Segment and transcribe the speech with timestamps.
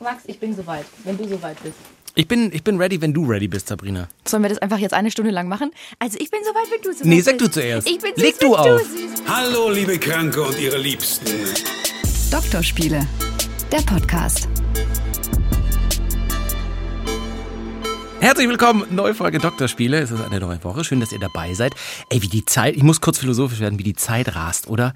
[0.00, 1.74] Max, ich bin soweit, wenn du soweit bist.
[2.14, 4.08] Ich bin, ich bin ready, wenn du ready bist, Sabrina.
[4.26, 5.70] Sollen wir das einfach jetzt eine Stunde lang machen?
[5.98, 7.26] Also ich bin soweit, wenn du soweit Nee, bist.
[7.26, 7.88] sag du zuerst.
[7.88, 8.82] Ich bin Leg süß, du wenn auf.
[8.82, 9.22] süß.
[9.28, 11.26] Hallo, liebe Kranke und ihre Liebsten.
[12.30, 13.06] Doktorspiele,
[13.72, 14.48] der Podcast.
[18.20, 20.00] Herzlich willkommen, neue Folge Doktorspiele.
[20.00, 20.82] Es ist eine neue Woche.
[20.82, 21.74] Schön, dass ihr dabei seid.
[22.10, 24.92] Ey, wie die Zeit, ich muss kurz philosophisch werden, wie die Zeit rast, oder?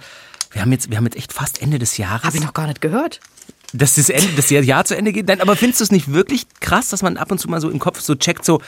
[0.51, 2.25] Wir haben jetzt, wir haben jetzt echt fast Ende des Jahres.
[2.25, 3.21] Hab ich noch gar nicht gehört.
[3.73, 5.29] Dass das, Ende, das Jahr zu Ende geht.
[5.29, 7.71] Nein, aber findest du es nicht wirklich krass, dass man ab und zu mal so
[7.71, 8.61] im Kopf so checkt, so,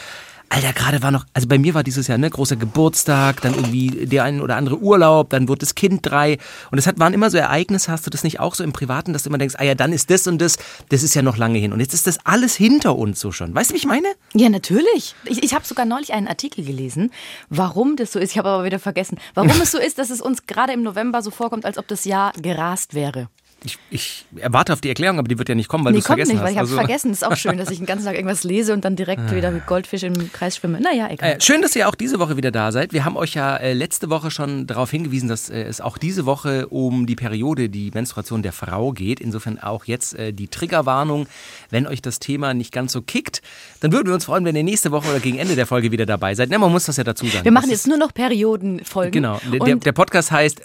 [0.51, 4.07] Alter, gerade war noch, also bei mir war dieses Jahr, ne, großer Geburtstag, dann irgendwie
[4.07, 6.39] der ein oder andere Urlaub, dann wurde das Kind drei.
[6.71, 9.13] Und es hat, waren immer so Ereignisse, hast du das nicht auch so im Privaten,
[9.13, 10.57] dass du immer denkst, ah ja, dann ist das und das,
[10.91, 11.73] das ist ja noch lange hin.
[11.73, 13.55] Und jetzt ist das alles hinter uns so schon.
[13.55, 14.07] Weißt du, wie ich meine?
[14.35, 15.17] Ja, natürlich.
[15.25, 17.11] Ich, ich habe sogar neulich einen Artikel gelesen,
[17.49, 18.31] warum das so ist.
[18.31, 21.23] Ich habe aber wieder vergessen, warum es so ist, dass es uns gerade im November
[21.23, 23.29] so vorkommt, als ob das Jahr gerast wäre.
[23.65, 26.01] Ich, ich erwarte auf die Erklärung, aber die wird ja nicht kommen, weil nee, du
[26.01, 26.53] es kommt vergessen nicht, weil hast.
[26.53, 27.11] ich habe Also- vergessen.
[27.13, 29.67] Ist auch schön, dass ich den ganzen Tag irgendwas lese und dann direkt wieder mit
[29.67, 30.81] Goldfisch im Kreis schwimme.
[30.81, 31.33] Naja, egal.
[31.33, 32.93] Äh, schön, dass ihr auch diese Woche wieder da seid.
[32.93, 36.27] Wir haben euch ja äh, letzte Woche schon darauf hingewiesen, dass äh, es auch diese
[36.27, 39.19] Woche um die Periode, die Menstruation der Frau geht.
[39.21, 41.27] Insofern auch jetzt äh, die Triggerwarnung.
[41.71, 43.41] Wenn euch das Thema nicht ganz so kickt,
[43.81, 46.05] dann würden wir uns freuen, wenn ihr nächste Woche oder gegen Ende der Folge wieder
[46.07, 46.51] dabei seid.
[46.51, 47.45] Ne, man muss das ja dazu sagen.
[47.45, 49.13] Wir machen Das jetzt nur noch Periodenfolgen.
[49.13, 49.41] Genau.
[49.51, 50.61] Der, der Podcast heißt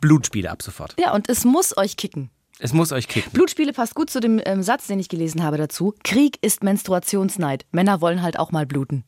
[0.00, 0.94] Blutspiele ab sofort.
[0.98, 2.30] ja, und es muss euch kicken.
[2.60, 3.30] Es muss euch kicken.
[3.32, 5.94] Blutspiele passt gut zu dem ähm, Satz, den ich gelesen habe dazu.
[6.02, 7.64] Krieg ist Menstruationsneid.
[7.70, 9.04] Männer wollen halt auch mal bluten.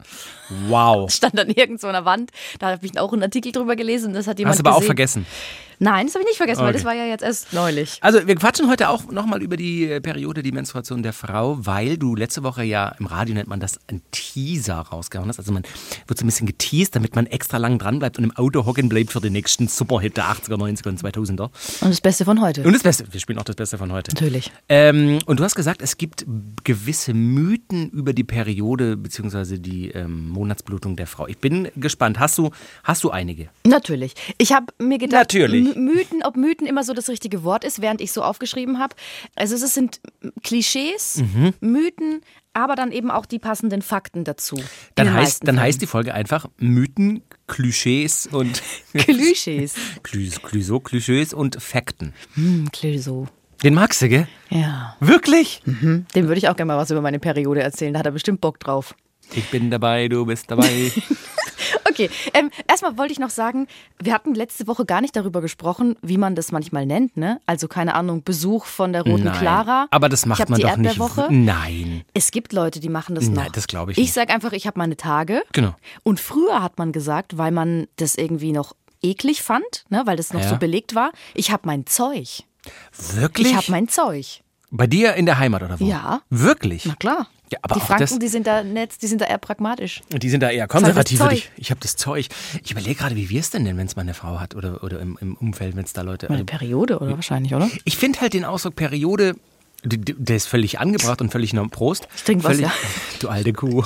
[0.68, 1.10] Wow.
[1.12, 2.30] Stand dann irgendwo an der Wand.
[2.60, 4.12] Da habe ich auch einen Artikel drüber gelesen.
[4.14, 4.86] Das hat jemand Hast du aber auch gesehen.
[4.86, 5.26] vergessen.
[5.82, 6.76] Nein, das habe ich nicht vergessen, weil Okay.
[6.76, 7.98] das war ja jetzt erst neulich.
[8.02, 11.96] Also wir quatschen heute auch nochmal über die äh, Periode, die Menstruation der Frau, weil
[11.96, 15.38] du letzte Woche ja im Radio nennt man das ein Teaser rausgehauen hast.
[15.38, 15.62] Also man
[16.06, 18.88] wird so ein bisschen geteased, damit man extra lang dran bleibt und im Auto hocken
[18.88, 21.50] bleibt für den nächsten Superhit der 80er, 90er und 2000er.
[21.80, 22.62] Und das Beste von heute.
[22.62, 24.12] Und das Beste, wir spielen auch das Beste von heute.
[24.12, 24.52] Natürlich.
[24.68, 26.26] Ähm, und du hast gesagt, es gibt
[26.62, 29.58] gewisse Mythen über die Periode bzw.
[29.58, 31.26] die ähm, Monatsblutung der Frau.
[31.26, 32.18] Ich bin gespannt.
[32.20, 32.50] Hast du,
[32.84, 33.48] hast du einige?
[33.66, 34.14] Natürlich.
[34.36, 35.69] Ich habe mir gedacht, Natürlich.
[35.76, 38.94] Mythen, ob Mythen immer so das richtige Wort ist, während ich so aufgeschrieben habe.
[39.36, 40.00] Also es sind
[40.42, 41.52] Klischees, Mhm.
[41.60, 42.20] Mythen,
[42.52, 44.56] aber dann eben auch die passenden Fakten dazu.
[44.94, 45.60] Dann, heißt, dann Fällen.
[45.66, 48.62] heißt die Folge einfach Mythen, Klischees und
[48.94, 49.74] Klischees.
[50.02, 52.12] Klüs- Klüso, Klischees und Fakten.
[52.34, 53.28] Hm, Clüso.
[53.62, 54.26] Den magst du, gell?
[54.48, 54.96] Ja.
[55.00, 55.60] Wirklich?
[55.66, 57.92] Dem würde ich auch gerne mal was über meine Periode erzählen.
[57.92, 58.94] Da hat er bestimmt Bock drauf.
[59.34, 60.92] Ich bin dabei, du bist dabei.
[61.88, 63.66] Okay, ähm, erstmal wollte ich noch sagen,
[64.00, 67.40] wir hatten letzte Woche gar nicht darüber gesprochen, wie man das manchmal nennt, ne?
[67.46, 69.38] Also keine Ahnung, Besuch von der roten Nein.
[69.38, 69.86] Clara.
[69.90, 70.98] Aber das ich macht man die doch nicht.
[70.98, 71.28] Erdbeerwoche.
[71.30, 72.04] Nein.
[72.14, 73.52] Es gibt Leute, die machen das Nein, noch.
[73.52, 74.12] das glaube ich Ich nicht.
[74.14, 75.42] sage einfach, ich habe meine Tage.
[75.52, 75.74] Genau.
[76.02, 80.32] Und früher hat man gesagt, weil man das irgendwie noch eklig fand, ne, weil das
[80.32, 80.48] noch Ja.
[80.48, 82.44] so belegt war, ich habe mein Zeug.
[83.14, 83.48] Wirklich?
[83.48, 84.40] Ich habe mein Zeug.
[84.70, 85.84] Bei dir in der Heimat oder wo?
[85.84, 86.22] Ja.
[86.30, 86.84] Wirklich?
[86.86, 87.26] Na klar.
[87.52, 90.02] Ja, aber die Franken, das- die sind da nett, die sind da eher pragmatisch.
[90.12, 91.20] Und die sind da eher das konservativ.
[91.32, 92.28] Ich, ich habe das Zeug.
[92.62, 94.84] Ich überlege gerade, wie wir es denn nennen, wenn es mal eine Frau hat oder,
[94.84, 96.26] oder im, im Umfeld, wenn es da Leute.
[96.28, 97.68] Meine Periode, oder wahrscheinlich, oder?
[97.84, 99.34] Ich finde halt den Ausdruck Periode,
[99.82, 101.70] der ist völlig angebracht und völlig normal.
[101.70, 102.06] Prost.
[102.14, 102.72] Ich trink was, völlig, ja.
[103.20, 103.84] Du alte Kuh.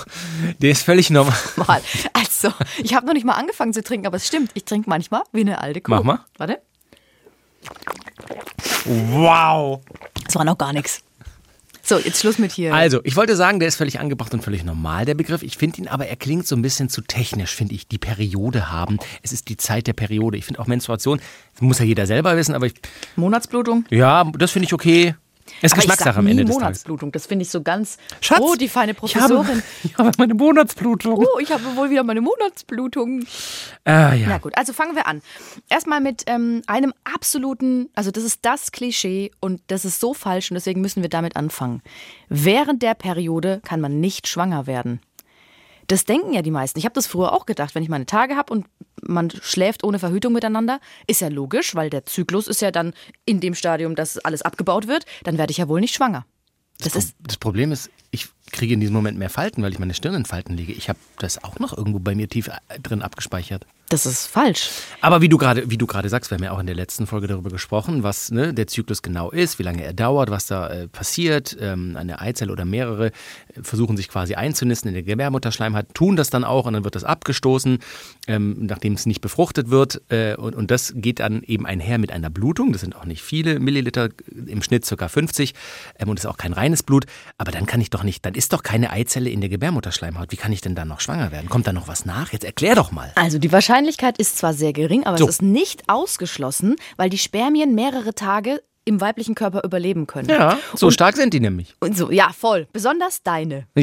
[0.61, 1.37] Der ist völlig normal.
[1.57, 1.81] Mal.
[2.13, 2.53] Also,
[2.83, 4.51] ich habe noch nicht mal angefangen zu trinken, aber es stimmt.
[4.55, 5.91] Ich trinke manchmal wie eine alte Kuh.
[5.93, 6.19] Mach mal.
[6.37, 6.59] Warte.
[8.85, 9.81] Wow.
[10.27, 11.01] Das war noch gar nichts.
[11.87, 12.73] So, jetzt Schluss mit hier.
[12.73, 15.43] Also, ich wollte sagen, der ist völlig angebracht und völlig normal, der Begriff.
[15.43, 17.87] Ich finde ihn aber, er klingt so ein bisschen zu technisch, finde ich.
[17.87, 18.99] Die Periode haben.
[19.23, 20.39] Es ist die Zeit der Periode.
[20.39, 21.21] Ich finde auch Menstruation,
[21.53, 22.75] das muss ja jeder selber wissen, aber ich,
[23.17, 23.85] Monatsblutung.
[23.91, 25.15] ja, das finde ich okay.
[25.61, 26.63] Es ist Geschmackssache am Ende des Tages.
[26.63, 27.13] Monatsblutung.
[27.13, 27.99] Das finde ich so ganz.
[28.21, 29.63] Schatz, oh, die feine Ich habe, Professorin.
[29.85, 31.19] ich habe meine Monatsblutung.
[31.19, 33.25] Oh, ich habe wohl wieder meine Monatsblutung.
[33.85, 34.29] Ah, ja.
[34.29, 35.23] Na gut, also fangen wir an.
[35.69, 40.51] Erstmal mit ähm, einem absoluten, also das ist das Klischee und das ist so falsch
[40.51, 41.83] und deswegen müssen wir damit anfangen.
[42.29, 45.01] Während der Periode kann man nicht schwanger werden.
[45.87, 46.79] Das denken ja die meisten.
[46.79, 48.67] Ich habe das früher auch gedacht, wenn ich meine Tage habe und
[49.03, 53.41] man schläft ohne Verhütung miteinander, ist ja logisch, weil der Zyklus ist ja dann in
[53.41, 56.25] dem Stadium, dass alles abgebaut wird, dann werde ich ja wohl nicht schwanger.
[56.79, 59.95] Das ist Das Problem ist, ich kriege in diesem Moment mehr Falten, weil ich meine
[59.95, 60.73] Stirn in Falten lege.
[60.73, 63.67] Ich habe das auch noch irgendwo bei mir tief äh, drin abgespeichert.
[63.91, 64.71] Das ist falsch.
[65.03, 67.07] Aber wie du gerade, wie du gerade sagst, wir haben ja auch in der letzten
[67.07, 70.69] Folge darüber gesprochen, was ne, der Zyklus genau ist, wie lange er dauert, was da
[70.69, 71.57] äh, passiert.
[71.61, 73.13] Ähm, eine Eizelle oder mehrere äh,
[73.63, 77.05] versuchen sich quasi einzunisten in der Gebärmutterschleimhaut, tun das dann auch und dann wird das
[77.05, 77.79] abgestoßen,
[78.27, 80.01] ähm, nachdem es nicht befruchtet wird.
[80.09, 82.73] Äh, und, und das geht dann eben einher mit einer Blutung.
[82.73, 84.09] Das sind auch nicht viele Milliliter,
[84.47, 85.09] im Schnitt ca.
[85.09, 85.53] 50
[85.99, 87.05] ähm, und ist auch kein reines Blut.
[87.37, 90.31] Aber dann kann ich doch nicht, dann ist doch keine Eizelle in der Gebärmutterschleimhaut.
[90.33, 91.49] Wie kann ich denn dann noch schwanger werden?
[91.49, 92.33] Kommt da noch was nach?
[92.33, 93.13] Jetzt erklär doch mal.
[93.17, 95.25] Also die Wahrscheinlichkeit ist zwar sehr gering, aber So.
[95.25, 100.29] es ist nicht ausgeschlossen, weil die Spermien mehrere Tage im weiblichen Körper überleben können.
[100.29, 101.75] Ja, so stark sind die nämlich.
[101.81, 102.69] Und so, ja, voll.
[102.73, 103.67] Besonders deine.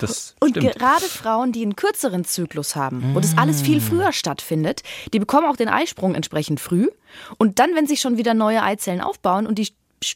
[0.00, 0.74] Das Und stimmt.
[0.74, 5.46] gerade Frauen, die einen kürzeren Zyklus haben, wo das alles viel früher stattfindet, die bekommen
[5.46, 6.88] auch den Eisprung entsprechend früh.
[7.38, 9.68] Und dann, wenn sich schon wieder neue Eizellen aufbauen und die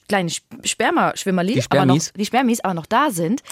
[0.08, 2.12] kleinen Sp- Spermaschwimmerli, Die aber noch, Spermis?
[2.16, 3.42] die Spermis aber noch da sind,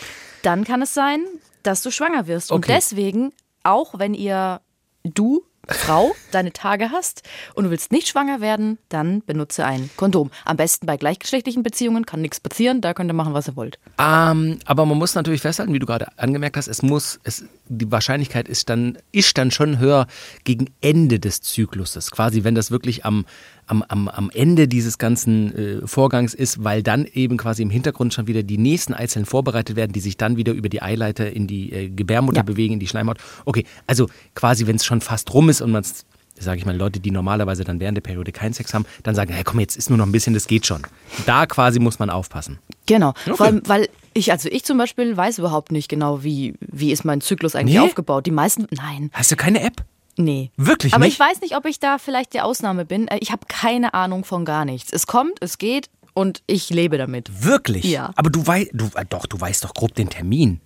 [0.42, 1.24] dann kann es sein,
[1.62, 2.52] dass du schwanger wirst.
[2.52, 2.74] Und Okay.
[2.76, 3.32] deswegen,
[3.62, 4.60] auch wenn ihr,
[5.04, 7.22] du, Frau, deine Tage hast
[7.54, 10.30] und du willst nicht schwanger werden, dann benutze ein Kondom.
[10.44, 13.78] Am besten bei gleichgeschlechtlichen Beziehungen, kann nichts passieren, da könnt ihr machen, was ihr wollt.
[13.98, 17.90] Ähm, aber man muss natürlich festhalten, wie du gerade angemerkt hast, es muss, es, die
[17.90, 20.06] Wahrscheinlichkeit ist dann, ist dann schon höher
[20.44, 22.10] gegen Ende des Zykluses.
[22.10, 23.24] Quasi, wenn das wirklich am,
[23.66, 28.14] am, am, am Ende dieses ganzen äh, Vorgangs ist, weil dann eben quasi im Hintergrund
[28.14, 31.46] schon wieder die nächsten Eizellen vorbereitet werden, die sich dann wieder über die Eileiter in
[31.46, 32.42] die äh, Gebärmutter Ja.
[32.42, 33.18] bewegen, in die Schleimhaut.
[33.44, 36.04] Okay, also quasi, wenn es schon fast rum ist und man es
[36.36, 39.32] sage ich mal, Leute, die normalerweise dann während der Periode keinen Sex haben, dann sagen,
[39.32, 40.82] hey, komm, jetzt ist nur noch ein bisschen, das geht schon.
[41.26, 42.58] Da quasi muss man aufpassen.
[42.86, 46.90] Genau, vor allem, weil ich, also ich zum Beispiel weiß überhaupt nicht genau, wie, wie
[46.90, 47.82] ist mein Zyklus eigentlich Nee?
[47.82, 48.26] aufgebaut.
[48.26, 49.84] Die meisten, nein, Hast du keine App?
[50.16, 50.50] Nee.
[50.56, 51.14] Wirklich Aber nicht?
[51.14, 53.08] ich weiß nicht, ob ich da vielleicht die Ausnahme bin.
[53.08, 54.92] Äh, Ich habe keine Ahnung von gar nichts.
[54.92, 57.44] Es kommt, es geht und ich lebe damit.
[57.44, 57.84] Wirklich?
[57.84, 58.10] Ja.
[58.16, 60.60] Aber du weißt, du, äh, doch, du weißt doch grob den Termin.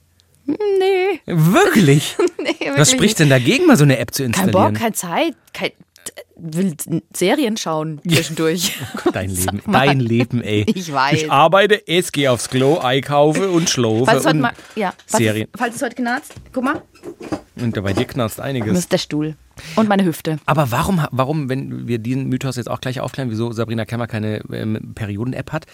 [0.47, 2.17] Nee, Wirklich?
[2.39, 4.73] nee, wirklich Was spricht denn dagegen, mal so eine App zu Kein installieren?
[4.73, 5.73] Bock, keine Zeit, kein,
[6.37, 6.75] will
[7.15, 8.79] Serien schauen zwischendurch.
[9.13, 10.65] Dein Leben, dein Leben, ey.
[10.75, 11.23] Ich weiß.
[11.23, 15.49] Ich arbeite, es gehe aufs Klo, einkaufe und schlafe Falls und mal, ja, Serien.
[15.57, 16.83] falls es heute knarzt, guck mal,
[17.61, 18.79] Und bei dir knarzt das einiges.
[18.79, 19.37] ist der Stuhl
[19.77, 20.39] und meine Hüfte.
[20.47, 24.41] Aber warum, warum, wenn wir diesen Mythos jetzt auch gleich aufklären, wieso Sabrina Kemmer keine
[24.53, 25.67] ähm, Perioden-App hat,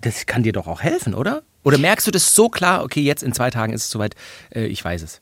[0.00, 1.42] das kann dir doch auch helfen, oder?
[1.62, 4.14] Oder merkst du das so klar, okay, jetzt in zwei Tagen ist es soweit,
[4.54, 5.20] äh, ich weiß es.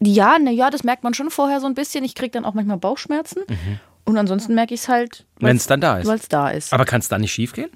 [0.00, 2.04] Ja, na ja, das merkt man schon vorher so ein bisschen.
[2.04, 3.42] Ich kriege dann auch manchmal Bauchschmerzen.
[4.04, 6.06] Und ansonsten merke ich es halt, Wenn es dann da ist.
[6.06, 6.72] weil es da ist.
[6.72, 7.70] Aber kann es dann nicht schief gehen?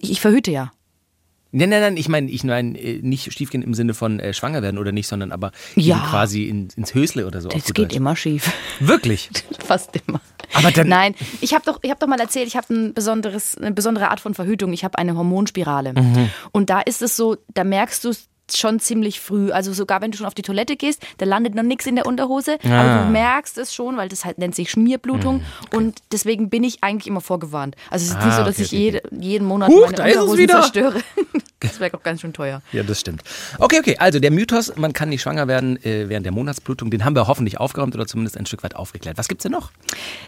[0.00, 0.70] Ich verhüte ja.
[1.52, 4.60] Nein, nein, nein, ich meine, ich meine äh, nicht schiefgehen im Sinne von äh, schwanger
[4.62, 6.04] werden oder nicht, sondern aber Ja.
[6.10, 7.48] quasi in, ins Hösle oder so.
[7.48, 7.96] Das geht Deutsch.
[7.96, 8.52] immer schief.
[8.80, 9.30] Wirklich?
[9.60, 10.20] Fast immer.
[10.52, 13.56] Aber dann- Nein, ich habe doch, ich hab doch mal erzählt, ich habe ein besonderes,
[13.56, 14.72] eine besondere Art von Verhütung.
[14.74, 15.94] Ich habe eine Hormonspirale.
[15.94, 16.30] Mhm.
[16.52, 19.50] Und da ist es so, da merkst du es schon ziemlich früh.
[19.50, 22.06] Also sogar wenn du schon auf die Toilette gehst, da landet noch nichts in der
[22.06, 22.58] Unterhose.
[22.64, 22.80] Ah.
[22.80, 25.42] Aber du merkst es schon, weil das halt nennt sich Schmierblutung.
[25.72, 27.76] Und deswegen bin ich eigentlich immer vorgewarnt.
[27.90, 29.90] Also es ist Mhm, Ah, nicht so, dass okay, ich okay, jede, jeden Monat Huch,
[29.92, 31.00] meine es Unterhosen zerstöre.
[31.60, 32.60] Das wäre auch ganz schön teuer.
[32.72, 33.22] Ja, das stimmt.
[33.58, 37.04] Okay, okay, also der Mythos, man kann nicht schwanger werden äh, während der Monatsblutung, den
[37.04, 39.16] haben wir hoffentlich aufgeräumt oder zumindest ein Stück weit aufgeklärt.
[39.16, 39.70] Was gibt's denn noch?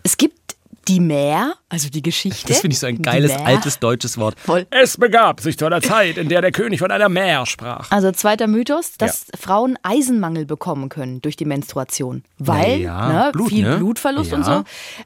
[0.02, 0.56] Es gibt
[0.88, 2.48] die Mär, also die Geschichte.
[2.48, 4.38] Das finde ich so ein geiles, altes deutsches Wort.
[4.40, 4.66] Voll.
[4.70, 7.90] Es begab sich zu einer Zeit, in der der König von einer Mär sprach.
[7.90, 13.50] Also zweiter Mythos, dass Frauen Eisenmangel bekommen können durch die Menstruation, weil Ja, ne, Blut,
[13.50, 13.76] viel ne?
[13.76, 14.58] Blutverlust und Ja.
[14.58, 14.64] so.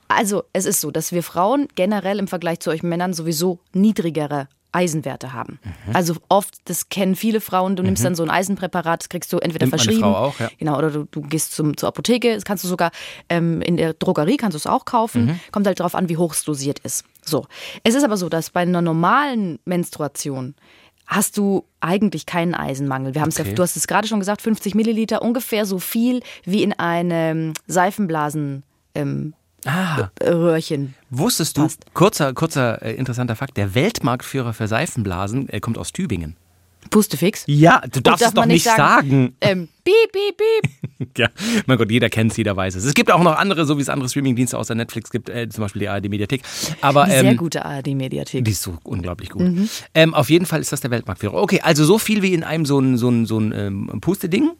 [0.08, 4.48] Also es ist so, dass wir Frauen generell im Vergleich zu euch Männern sowieso niedrigere
[4.72, 5.58] Eisenwerte haben.
[5.62, 5.94] Mhm.
[5.94, 9.38] Also oft, das kennen viele Frauen, du nimmst dann so ein Eisenpräparat, das kriegst du
[9.38, 10.50] entweder Nimmt verschrieben, Frau auch, ja.
[10.58, 12.90] genau, oder du, du gehst zum, zur Apotheke, das kannst du sogar
[13.28, 15.26] ähm, in der Drogerie kannst du es auch kaufen.
[15.26, 15.40] Mhm.
[15.52, 17.04] Kommt halt darauf an, wie hoch es dosiert ist.
[17.24, 17.46] So,
[17.84, 20.54] es ist aber so, dass bei einer normalen Menstruation
[21.06, 23.14] hast du eigentlich keinen Eisenmangel.
[23.14, 23.54] Wir haben es ja, Okay.
[23.54, 28.62] du hast es gerade schon gesagt, 50 Milliliter, ungefähr so viel wie in einem Seifenblasen.
[28.94, 29.34] Ähm,
[29.64, 30.94] Ah, Röhrchen.
[31.10, 31.94] wusstest du, Passt.
[31.94, 36.36] kurzer, kurzer äh, interessanter Fakt, der Weltmarktführer für Seifenblasen kommt aus Tübingen.
[36.92, 37.44] Pustefix.
[37.46, 39.34] Ja, du darfst darf es doch man nicht sagen.
[39.40, 40.70] Ähm, piep, piep, piep.
[41.18, 41.28] Ja,
[41.66, 42.84] mein Gott, jeder kennt es, jeder weiß es.
[42.84, 45.62] Es gibt auch noch andere, so wie es andere Streamingdienste außer Netflix gibt, äh, zum
[45.62, 46.42] Beispiel die ARD-Mediathek.
[46.80, 48.44] Aber Die ähm, sehr gute ARD-Mediathek.
[48.44, 49.42] Die ist so unglaublich gut.
[49.94, 51.34] Ähm, auf jeden Fall ist das der Weltmarktführer.
[51.34, 54.52] Okay, also so viel wie in einem so ein, so ein, so ein ähm, Puste-Ding,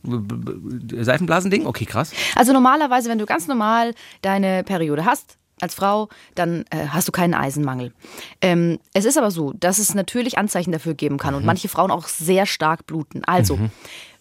[1.01, 1.67] Seifenblasending.
[1.67, 2.13] Okay, krass.
[2.35, 7.13] Also normalerweise, wenn du ganz normal deine Periode hast, als Frau, dann äh, hast du
[7.13, 7.93] keinen Eisenmangel.
[8.41, 11.91] Ähm, es ist aber so, dass es natürlich Anzeichen dafür geben kann und manche Frauen
[11.91, 13.25] auch sehr stark bluten.
[13.25, 13.59] Also,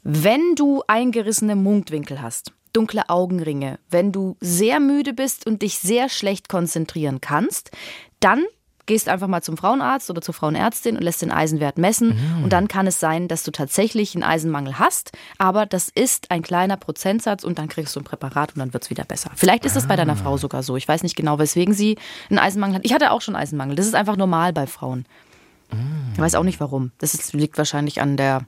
[0.04, 6.10] wenn du eingerissene Mundwinkel hast, dunkle Augenringe, wenn du sehr müde bist und dich sehr
[6.10, 7.72] schlecht konzentrieren kannst,
[8.20, 8.44] dann
[8.92, 12.20] gehst einfach mal zum Frauenarzt oder zur Frauenärztin und lässt den Eisenwert messen.
[12.44, 15.14] Und dann kann es sein, dass du tatsächlich einen Eisenmangel hast.
[15.38, 18.84] Aber das ist ein kleiner Prozentsatz und dann kriegst du ein Präparat und dann wird
[18.84, 19.32] es wieder besser.
[19.34, 20.76] Vielleicht ist das bei deiner Frau sogar so.
[20.76, 21.98] Ich weiß nicht genau, weswegen sie
[22.30, 22.86] einen Eisenmangel hat.
[22.86, 23.78] Ich hatte auch schon Eisenmangel.
[23.78, 25.06] Das ist einfach normal bei Frauen.
[26.14, 26.92] Ich weiß auch nicht warum.
[26.98, 28.46] Das ist, liegt wahrscheinlich an der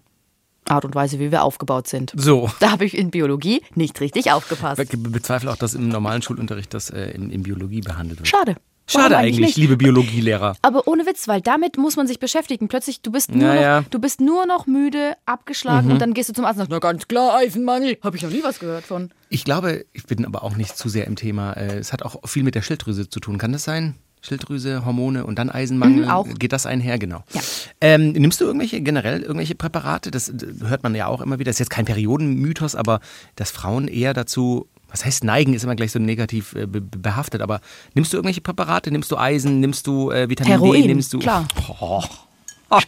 [0.66, 2.12] Art und Weise, wie wir aufgebaut sind.
[2.18, 2.50] So.
[2.60, 4.82] Da habe ich in Biologie nicht richtig aufgepasst.
[4.82, 8.28] Ich bezweifle auch, dass im normalen Schulunterricht das äh, in, in Biologie behandelt wird.
[8.28, 8.58] Schade.
[8.86, 9.58] Schade eigentlich, nicht?
[9.58, 10.56] liebe Biologielehrer.
[10.62, 12.68] Aber ohne Witz, weil damit muss man sich beschäftigen.
[12.68, 13.86] Plötzlich, du bist nur, Ja, noch.
[13.88, 13.90] Mhm.
[13.92, 16.80] Du bist nur noch müde, abgeschlagen und dann gehst du zum Arzt und sagst, na
[16.80, 17.98] ganz klar, Eisenmangel.
[18.04, 19.12] Habe ich noch nie was gehört von.
[19.30, 21.54] Ich glaube, ich bin aber auch nicht zu sehr im Thema.
[21.54, 23.38] Äh, Es hat auch viel mit der Schilddrüse zu tun.
[23.38, 23.96] Kann das sein?
[24.22, 26.06] Schilddrüse, Hormone und dann Eisenmangel.
[26.06, 26.28] Mhm, auch.
[26.40, 27.24] Geht das einher, genau.
[27.34, 27.42] Ja.
[27.82, 30.12] Ähm, nimmst du irgendwelche, generell irgendwelche Präparate?
[30.12, 30.34] Das äh,
[30.66, 31.50] hört man ja auch immer wieder.
[31.50, 33.02] Das ist jetzt kein Periodenmythos, aber
[33.36, 37.42] dass Frauen eher dazu, was heißt neigen, ist immer gleich so negativ äh, be behaftet.
[37.42, 37.60] Aber
[37.96, 38.92] nimmst du irgendwelche Präparate?
[38.92, 39.60] Nimmst du Eisen?
[39.60, 40.54] Nimmst du äh, Vitamin D?
[40.54, 41.20] Heroin, Nimmst du.
[41.20, 41.46] klar.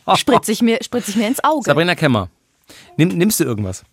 [0.07, 0.15] Oh.
[0.15, 1.65] Spritze ich mir, spritze ich mir ins Auge.
[1.65, 2.29] Sabrina Kemmer.
[2.97, 3.83] Nimm, nimmst du irgendwas?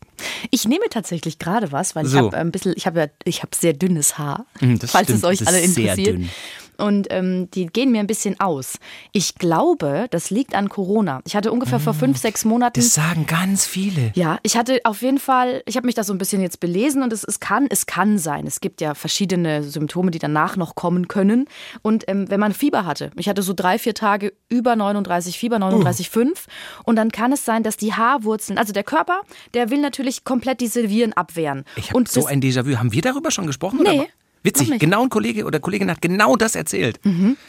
[0.50, 2.19] Ich nehme tatsächlich gerade was, weil ich So.
[2.19, 5.19] habe ein bisschen, ich habe ja, ich habe sehr dünnes Haar, Mhm, das falls stimmt,
[5.19, 6.31] es euch alle sehr interessiert.
[6.79, 8.79] Und ähm, die gehen mir ein bisschen aus.
[9.12, 11.21] Ich glaube, das liegt an Corona.
[11.26, 12.81] Ich hatte ungefähr vor fünf, sechs Monaten.
[12.81, 14.12] Das sagen ganz viele.
[14.14, 17.02] Ja, ich hatte auf jeden Fall, ich habe mich da so ein bisschen jetzt belesen
[17.02, 18.47] und es, es kann, es kann sein.
[18.47, 21.47] Es gibt ja verschiedene Symptome, die danach noch kommen können.
[21.83, 25.57] Und ähm, wenn man Fieber hatte, ich hatte so drei, vier Tage über 39 Fieber,
[25.57, 26.47] 39,5
[26.85, 29.21] und dann kann es sein, dass die Haarwurzeln, also der Körper,
[29.55, 31.64] der will natürlich komplett diese Viren abwehren.
[31.76, 32.76] Ich habe so ein Déjà-vu.
[32.76, 33.81] Haben wir darüber schon gesprochen?
[33.83, 34.07] Nee, Oder?
[34.45, 36.99] Witzig, genau ein Kollege oder Kollegin hat genau das erzählt.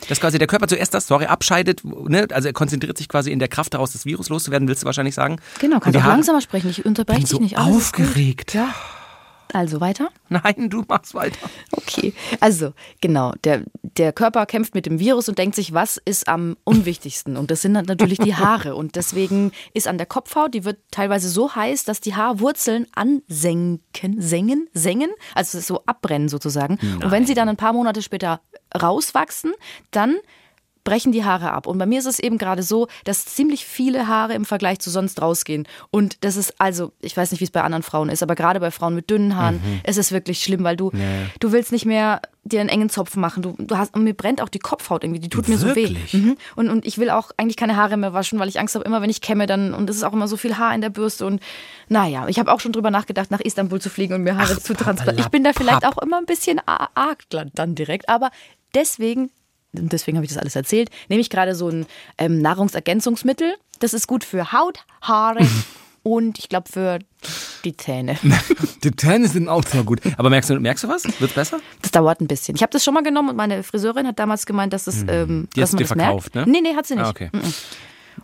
[0.09, 2.27] Dass quasi der Körper zuerst das, sorry, abscheidet, ne?
[2.31, 5.15] also er konzentriert sich quasi in der Kraft daraus, das Virus loszuwerden, willst du wahrscheinlich
[5.15, 5.37] sagen.
[5.59, 6.69] Genau, kannst Haare- langsamer sprechen.
[6.69, 7.57] Ich unterbreche dich so nicht.
[7.57, 8.53] Alles aufgeregt.
[8.53, 8.73] Ja.
[9.53, 10.09] Also weiter.
[10.29, 11.37] Nein, du machst weiter.
[11.71, 16.27] Okay, also genau, der, der Körper kämpft mit dem Virus und denkt sich, was ist
[16.27, 17.37] am unwichtigsten?
[17.37, 18.75] Und das sind dann natürlich die Haare.
[18.75, 24.19] Und deswegen ist an der Kopfhaut, die wird teilweise so heiß, dass die Haarwurzeln ansenken,
[24.19, 26.79] sengen, sengen, also so abbrennen sozusagen.
[27.03, 28.41] Und wenn sie dann ein paar Monate später
[28.75, 29.53] rauswachsen,
[29.91, 30.15] dann
[30.83, 31.67] brechen die Haare ab.
[31.67, 34.89] Und bei mir ist es eben gerade so, dass ziemlich viele Haare im Vergleich zu
[34.89, 35.67] sonst rausgehen.
[35.91, 38.59] Und das ist also, ich weiß nicht, wie es bei anderen Frauen ist, aber gerade
[38.59, 40.91] bei Frauen mit dünnen Haaren, es ist wirklich schlimm, weil du,
[41.39, 43.41] du willst nicht mehr dir einen engen Zopf machen.
[43.41, 46.11] Du, du hast, und mir brennt auch die Kopfhaut irgendwie, die tut mir Wirklich?
[46.11, 46.21] so weh.
[46.21, 46.37] Mhm.
[46.55, 49.01] Und, und ich will auch eigentlich keine Haare mehr waschen, weil ich Angst habe, immer
[49.01, 51.25] wenn ich kämme, dann, und es ist auch immer so viel Haar in der Bürste.
[51.25, 51.41] Und
[51.87, 54.73] naja, ich habe auch schon drüber nachgedacht, nach Istanbul zu fliegen und mir Haare zu
[54.73, 55.19] transplantieren.
[55.19, 58.29] Ich bin da vielleicht auch immer ein bisschen arg dann direkt, aber
[58.75, 59.31] deswegen
[59.77, 61.85] und deswegen habe ich das alles erzählt, nehme ich gerade so ein
[62.17, 63.55] ähm, Nahrungsergänzungsmittel.
[63.79, 65.45] Das ist gut für Haut, Haare
[66.03, 66.99] und ich glaube für
[67.65, 68.17] die Zähne.
[68.83, 70.01] Die Zähne sind auch sehr gut.
[70.17, 71.05] Aber merkst du, merkst du was?
[71.21, 71.59] Wird's besser?
[71.81, 72.55] Das dauert ein bisschen.
[72.55, 75.47] Ich habe das schon mal genommen und meine Friseurin hat damals gemeint, dass ähm, Mhm.
[75.55, 76.47] Die dass hast man du das dir verkauft, merkt.
[76.47, 76.53] ne?
[76.61, 77.05] Nee, nee, hat sie nicht.
[77.05, 77.29] Ah, okay.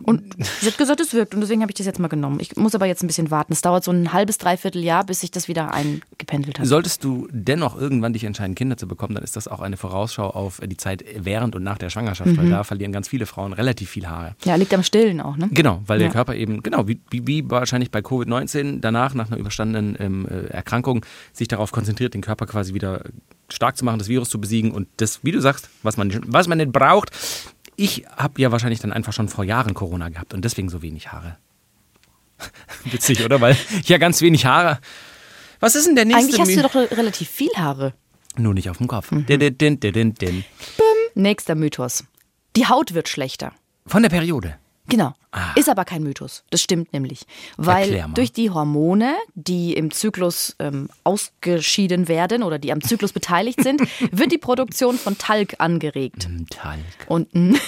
[0.02, 0.22] Und
[0.60, 2.38] sie hat gesagt, es wirkt und deswegen habe ich das jetzt mal genommen.
[2.40, 3.52] Ich muss aber jetzt ein bisschen warten.
[3.52, 6.66] Es dauert so ein halbes, dreiviertel Jahr, bis sich das wieder eingependelt hat.
[6.66, 10.28] Solltest du dennoch irgendwann dich entscheiden, Kinder zu bekommen, dann ist das auch eine Vorausschau
[10.30, 12.36] auf die Zeit während und nach der Schwangerschaft, Mhm.
[12.38, 14.34] weil da verlieren ganz viele Frauen relativ viel Haare.
[14.44, 15.48] Ja, liegt am Stillen auch, ne?
[15.52, 16.12] Genau, weil der Ja.
[16.12, 21.04] Körper eben, genau, wie, wie, wahrscheinlich bei Covid-19 danach, nach einer überstandenen ähm, äh, Erkrankung,
[21.32, 23.02] sich darauf konzentriert, den Körper quasi wieder
[23.48, 26.46] stark zu machen, das Virus zu besiegen und das, wie du sagst, was man, was
[26.48, 27.10] man nicht braucht.
[27.76, 31.12] Ich habe ja wahrscheinlich dann einfach schon vor Jahren Corona gehabt und deswegen so wenig
[31.12, 31.36] Haare.
[32.84, 33.40] Witzig, oder?
[33.40, 34.78] Weil ich ja ganz wenig Haare.
[35.60, 36.22] Was ist denn der nächste?
[36.24, 37.92] Eigentlich hast du doch re- relativ viel Haare.
[38.36, 39.10] Nur nicht auf dem Kopf.
[39.10, 39.26] Mhm.
[39.26, 40.44] Din, din, din, din, din.
[41.14, 42.04] Nächster Mythos.
[42.56, 43.52] Die Haut wird schlechter.
[43.86, 44.56] Von der Periode.
[44.90, 45.14] Genau.
[45.54, 46.42] Ist aber kein Mythos.
[46.50, 47.22] Das stimmt nämlich.
[47.56, 53.62] Weil durch die Hormone, die im Zyklus ähm, ausgeschieden werden oder die am Zyklus beteiligt
[53.62, 53.80] sind,
[54.10, 56.28] wird die Produktion von Talg angeregt.
[56.50, 56.80] Talg.
[57.06, 57.28] Und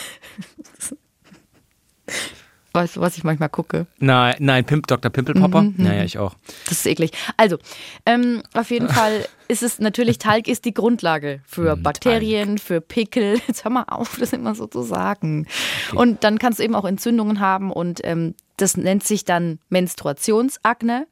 [2.72, 3.86] weißt du, was ich manchmal gucke?
[3.98, 5.10] Nein, nein, Pimp, Dr.
[5.10, 5.62] Pimpelpopper.
[5.62, 6.34] Mhm, Naja, ich auch.
[6.64, 7.12] Das ist eklig.
[7.36, 7.58] Also,
[8.06, 13.40] ähm, auf jeden Fall ist es natürlich, Talg ist die Grundlage für Bakterien, für Pickel.
[13.46, 15.46] Jetzt hör mal auf, das immer so zu sagen.
[15.94, 21.06] Und dann kannst du eben auch Entzündungen haben und ähm, das nennt sich dann Menstruationsakne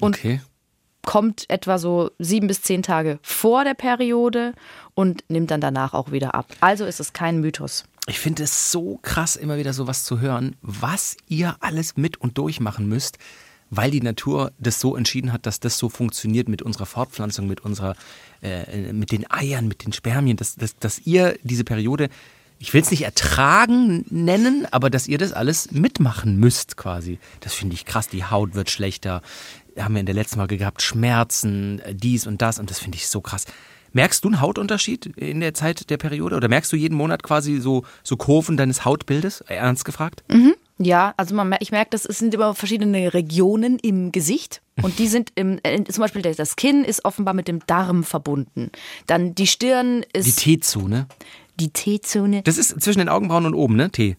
[0.00, 0.40] und Okay.
[1.04, 4.52] kommt etwa so sieben bis zehn Tage vor der Periode
[4.94, 6.46] und nimmt dann danach auch wieder ab.
[6.60, 7.84] Also ist es kein Mythos.
[8.08, 12.38] Ich finde es so krass, immer wieder sowas zu hören, was ihr alles mit und
[12.38, 13.18] durchmachen müsst,
[13.68, 17.60] weil die Natur das so entschieden hat, dass das so funktioniert mit unserer Fortpflanzung, mit
[17.60, 17.96] unserer,
[18.42, 22.08] äh, mit den Eiern, mit den Spermien, dass, dass, dass ihr diese Periode,
[22.58, 27.18] ich will es nicht ertragen nennen, aber dass ihr das alles mitmachen müsst quasi.
[27.40, 28.08] Das finde ich krass.
[28.08, 29.20] Die Haut wird schlechter.
[29.78, 32.96] Haben wir in der letzten Folge gehabt, Schmerzen, äh, dies und das und das finde
[32.96, 33.44] ich so krass.
[33.98, 37.58] Merkst du einen Hautunterschied in der Zeit der Periode oder merkst du jeden Monat quasi
[37.58, 39.40] so, so Kurven deines Hautbildes?
[39.40, 40.22] Ernst gefragt?
[40.78, 44.62] Ja, also man, ich merke, das sind immer verschiedene Regionen im Gesicht.
[44.82, 48.70] Und die sind im, äh, zum Beispiel das Kinn ist offenbar mit dem Darm verbunden.
[49.08, 51.08] Dann die Stirn Die ist T-Zone.
[51.58, 52.42] die T-Zone.
[52.44, 53.90] Das ist zwischen den Augenbrauen und oben, ne?
[53.90, 54.16] T.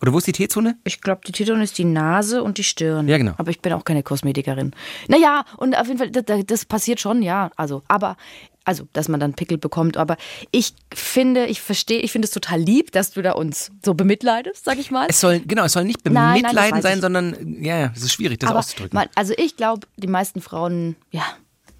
[0.00, 0.76] Oder wo ist die T-Zone?
[0.82, 3.06] Ich glaube, die T-Zone ist die Nase und die Stirn.
[3.06, 3.34] Ja, genau.
[3.36, 4.72] Aber ich bin auch keine Kosmetikerin.
[5.06, 7.52] Naja, und auf jeden Fall, das, das passiert schon, ja.
[7.54, 8.16] Also, aber,
[8.64, 9.96] also, dass man dann Pickel bekommt.
[9.96, 10.16] Aber
[10.50, 14.64] ich finde, ich verstehe, ich finde es total lieb, dass du da uns so bemitleidest,
[14.64, 15.06] sag ich mal.
[15.08, 17.00] Es soll, genau, es soll nicht Nein, nein, bemitleiden weiß sein, ich.
[17.02, 18.94] sondern, ja, ja, es ist schwierig, das aber auszudrücken.
[18.96, 21.24] man, also ich glaube, die meisten Frauen, ja,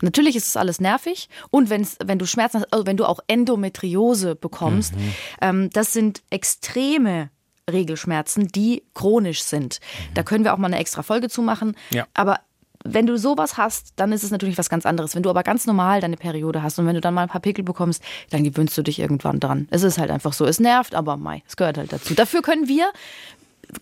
[0.04, 3.20] Natürlich ist es alles nervig und wenn's, wenn du Schmerzen hast, also wenn du auch
[3.28, 5.14] Endometriose bekommst, Mhm.
[5.40, 7.30] ähm, das sind extreme
[7.70, 9.78] Regelschmerzen, die chronisch sind.
[10.14, 11.76] Da können wir auch mal eine extra Folge zu machen.
[11.90, 11.96] Mhm.
[11.98, 12.06] Ja.
[12.14, 12.40] Aber
[12.84, 15.14] wenn du sowas hast, dann ist es natürlich was ganz anderes.
[15.14, 17.40] Wenn du aber ganz normal deine Periode hast und wenn du dann mal ein paar
[17.40, 19.68] Pickel bekommst, dann gewöhnst du dich irgendwann dran.
[19.70, 20.44] Es ist halt einfach so.
[20.46, 22.14] Es nervt, aber mei, es gehört halt dazu.
[22.14, 22.92] Dafür können wir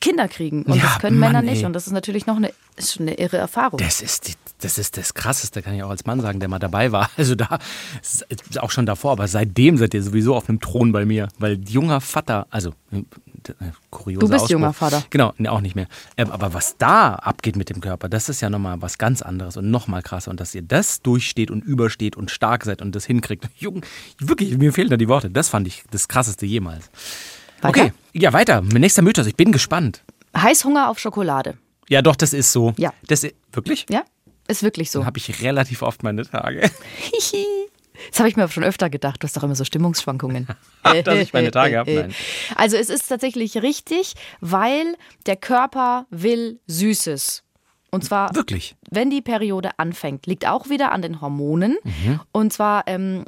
[0.01, 1.61] Kinder kriegen und Ja, das können Mann, Männer nicht.
[1.61, 1.67] ey.
[1.67, 3.79] Und das ist natürlich noch eine, ist schon eine irre Erfahrung.
[3.79, 6.59] Das ist, die, das ist das Krasseste, kann ich auch als Mann sagen, der mal
[6.61, 7.11] dabei war.
[7.17, 7.59] Also da,
[8.01, 8.25] ist
[8.61, 12.01] auch schon davor, aber seitdem seid ihr sowieso auf einem Thron bei mir, weil junger
[12.01, 12.73] Vater, also
[13.49, 14.51] äh, kurioser Du bist Ausspruch.
[14.51, 15.03] junger Vater.
[15.11, 15.87] Genau, nee, auch nicht mehr.
[16.17, 19.57] Ähm, Aber was da abgeht mit dem Körper, das ist ja nochmal was ganz anderes
[19.57, 20.31] und nochmal krasser.
[20.31, 23.49] Und dass ihr das durchsteht und übersteht und stark seid und das hinkriegt.
[23.57, 23.83] Jung,
[24.19, 25.31] wirklich, mir fehlen da die Worte.
[25.31, 26.91] Das fand ich das Krasseste jemals.
[27.63, 27.81] Weiter?
[27.83, 28.61] Okay, ja, weiter.
[28.63, 30.03] Nächster Mythos, ich bin gespannt.
[30.37, 31.57] Heißhunger auf Schokolade.
[31.89, 32.73] Ja, doch, das ist so.
[32.77, 32.93] Ja.
[33.07, 33.87] Das ist, wirklich?
[33.91, 34.05] Ja,
[34.49, 35.05] ist wirklich so.
[35.05, 36.71] Habe ich relativ oft meine Tage.
[38.11, 39.23] Das habe ich mir aber schon öfter gedacht.
[39.23, 40.47] Du hast doch immer so Stimmungsschwankungen.
[40.83, 41.93] Dass ich meine Tage habe?
[41.93, 42.15] Nein.
[42.57, 47.43] Also es ist tatsächlich richtig, weil der Körper will Süßes.
[47.91, 48.77] Und zwar, Wirklich?
[48.91, 51.77] wenn die Periode anfängt, liegt auch wieder an den Hormonen.
[52.33, 53.25] Und zwar ähm,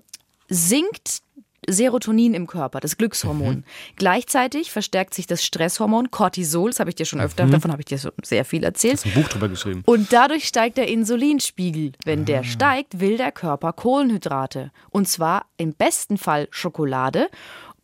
[0.48, 1.22] sinkt
[1.68, 3.64] Serotonin im Körper, das Glückshormon.
[3.96, 7.86] Gleichzeitig verstärkt sich das Stresshormon Cortisol, das habe ich dir schon öfter, davon habe ich
[7.86, 8.94] dir sehr viel erzählt.
[8.94, 9.82] Hast ein Buch drüber geschrieben.
[9.86, 11.92] Und dadurch steigt der Insulinspiegel.
[12.04, 14.72] Wenn der steigt, will der Körper Kohlenhydrate.
[14.90, 17.28] Und zwar im besten Fall Schokolade,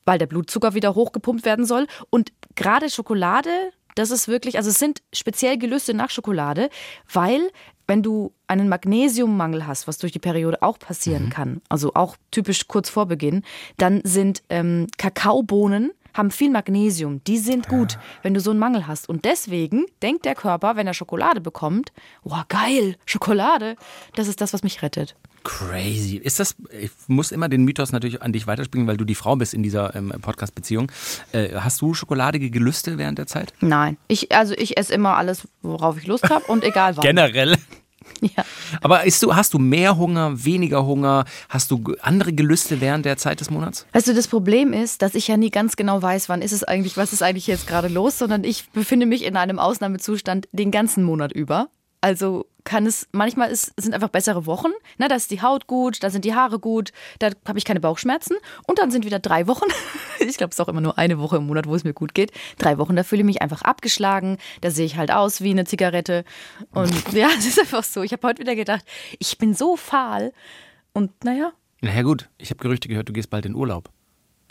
[0.05, 1.87] weil der Blutzucker wieder hochgepumpt werden soll.
[2.11, 3.51] Und gerade Schokolade,
[3.95, 6.71] das ist wirklich, also es sind speziell Gelüste nach Schokolade,
[7.13, 7.51] weil
[7.89, 12.69] wenn du einen Magnesiummangel hast, was durch die Periode auch passieren kann, also auch typisch
[12.69, 13.43] kurz vor Beginn,
[13.79, 17.23] dann sind ähm, Kakaobohnen haben viel Magnesium.
[17.25, 19.09] Die sind gut, wenn du so einen Mangel hast.
[19.09, 21.93] Und deswegen denkt der Körper, wenn er Schokolade bekommt,
[22.25, 23.77] wow, geil, Schokolade,
[24.17, 25.15] das ist das, was mich rettet.
[25.49, 26.17] Crazy.
[26.17, 29.35] Ist das, ich muss immer den Mythos natürlich an dich weiterspringen, weil du die Frau
[29.35, 30.93] bist in dieser ähm, Podcast-Beziehung.
[31.33, 33.55] Äh, hast du schokoladige Gelüste während der Zeit?
[33.61, 37.03] Nein, ich, also ich esse immer alles, worauf ich Lust habe und egal wann.
[37.03, 37.57] Generell.
[38.21, 38.43] Ja.
[38.81, 41.27] Aber du, hast du mehr Hunger, weniger Hunger?
[41.51, 43.87] Hast du andere Gelüste während der Zeit des Monats?
[43.93, 46.65] Weißt du, das Problem ist, dass ich ja nie ganz genau weiß, wann ist es
[46.65, 50.71] eigentlich, was ist eigentlich jetzt gerade los, sondern ich befinde mich in einem Ausnahmezustand den
[50.71, 51.69] ganzen Monat über.
[52.01, 54.69] Also kann es, manchmal ist, sind einfach bessere Wochen.
[54.99, 57.81] Na, da ist die Haut gut, da sind die Haare gut, da habe ich keine
[57.81, 58.37] Bauchschmerzen.
[58.67, 59.67] Und dann sind wieder drei Wochen.
[60.21, 62.13] Ich glaube, es ist auch immer nur eine Woche im Monat, wo es mir gut
[62.13, 62.33] geht.
[62.59, 64.37] Drei Wochen, da fühle ich mich einfach abgeschlagen.
[64.61, 66.25] Da sehe ich halt aus wie eine Zigarette.
[66.73, 68.03] Und ja, es ist einfach so.
[68.03, 68.85] Ich habe heute wieder gedacht,
[69.21, 70.33] ich bin so fahl.
[70.93, 72.29] Und naja, Na ja, gut.
[72.37, 73.91] Ich habe Gerüchte gehört, du gehst bald in Urlaub.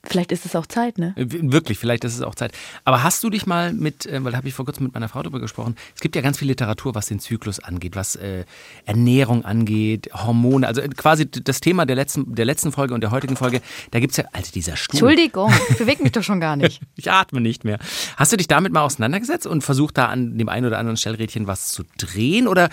[0.03, 1.13] Vielleicht ist es auch Zeit, ne?
[1.15, 2.51] Äh, Wirklich, vielleicht ist es auch Zeit.
[2.83, 5.09] Aber hast du dich mal mit, äh, weil da habe ich vor kurzem mit meiner
[5.09, 8.45] Frau drüber gesprochen, es gibt ja ganz viel Literatur, was den Zyklus angeht, was äh,
[8.85, 13.11] Ernährung angeht, Hormone, also äh, quasi das Thema der letzten, der letzten Folge und der
[13.11, 14.99] heutigen Folge, da gibt es ja, also dieser Stuhl.
[14.99, 16.81] Entschuldigung, ich bewege mich doch schon gar nicht.
[16.95, 17.79] Ich atme nicht mehr.
[18.15, 21.47] Hast du dich damit mal auseinandergesetzt und versucht da an dem einen oder anderen Stellrädchen
[21.47, 22.47] was zu drehen?
[22.47, 22.69] Oder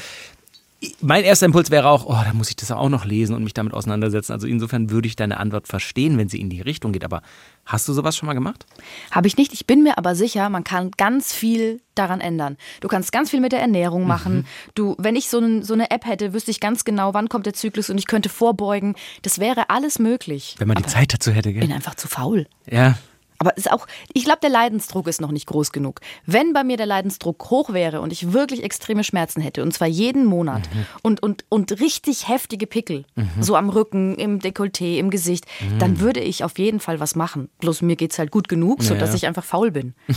[1.01, 3.55] mein erster Impuls wäre auch, oh, da muss ich das auch noch lesen und mich
[3.55, 4.33] damit auseinandersetzen.
[4.33, 7.05] Also insofern würde ich deine Antwort verstehen, wenn sie in die Richtung geht.
[7.05, 7.23] Aber
[7.67, 8.67] hast du sowas schon mal gemacht?
[9.11, 9.53] Habe ich nicht.
[9.53, 12.57] Ich bin mir aber sicher, man kann ganz viel daran ändern.
[12.81, 14.47] Du kannst ganz viel mit der Ernährung machen.
[14.75, 17.47] Du, wenn ich so, ein, so eine App hätte, wüsste ich ganz genau, wann kommt
[17.47, 18.95] der Zyklus und ich könnte vorbeugen.
[19.23, 20.57] Das wäre alles möglich.
[20.59, 21.77] Wenn man die aber Zeit dazu hätte, Ich bin gell?
[21.77, 22.47] einfach zu faul.
[22.71, 22.97] Ja.
[23.45, 26.01] Aber es ist auch, ich glaube, der Leidensdruck ist noch nicht groß genug.
[26.25, 29.87] Wenn bei mir der Leidensdruck hoch wäre und ich wirklich extreme Schmerzen hätte, und zwar
[29.87, 30.63] jeden Monat,
[31.03, 33.05] und, und, und richtig heftige Pickel,
[33.41, 35.45] so am Rücken, im Dekolleté, im Gesicht,
[35.79, 37.51] dann würde ich auf jeden Fall was machen.
[37.59, 39.17] Bloß mir geht's halt gut genug, sodass ja.
[39.17, 39.95] ich einfach faul bin.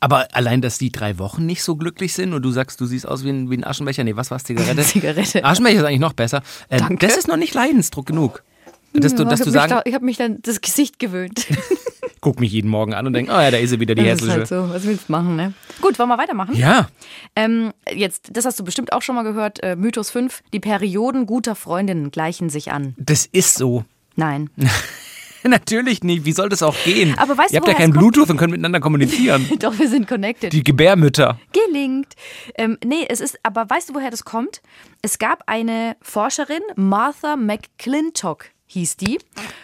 [0.00, 3.08] Aber allein, dass die drei Wochen nicht so glücklich sind und du sagst, du siehst
[3.08, 4.04] aus wie ein, wie ein Aschenbecher.
[4.04, 4.44] Nee, was war's?
[4.44, 4.82] Zigarette?
[4.84, 5.42] Zigarette.
[5.42, 6.42] Aschenbecher ist eigentlich noch besser.
[6.68, 7.06] Äh, Danke.
[7.06, 8.42] Das ist noch nicht Leidensdruck genug.
[8.92, 11.46] Dass du, dass ich du hab mich da, habe mich dann das Gesicht gewöhnt.
[12.26, 14.14] guck mich jeden Morgen an und denk, oh ja, da ist sie wieder, die das
[14.20, 14.38] ist hässliche.
[14.38, 14.74] halt so.
[14.74, 15.52] Was willst du machen, ne?
[15.80, 16.56] Gut, wollen wir weitermachen?
[16.56, 16.88] Ja,
[17.36, 21.26] Ähm, jetzt, das hast du bestimmt auch schon mal gehört, äh, Mythos 5, die Perioden
[21.26, 22.96] guter Freundinnen gleichen sich an.
[22.98, 23.84] das ist so.
[24.16, 24.50] Nein.
[25.44, 26.24] Natürlich nicht.
[26.24, 27.16] Wie soll das auch gehen?
[27.16, 27.92] Aber weißt Ihr habt ja kein?
[27.92, 29.48] Bluetooth und könnt miteinander kommunizieren.
[29.60, 30.52] Doch, wir sind connected.
[30.52, 31.38] Die Gebärmütter.
[31.52, 32.14] Gelingt.
[32.56, 34.60] Ähm, nee, es ist, aber weißt du, woher das kommt?
[35.02, 39.18] Es gab eine Forscherin, Martha McClintock hieß die.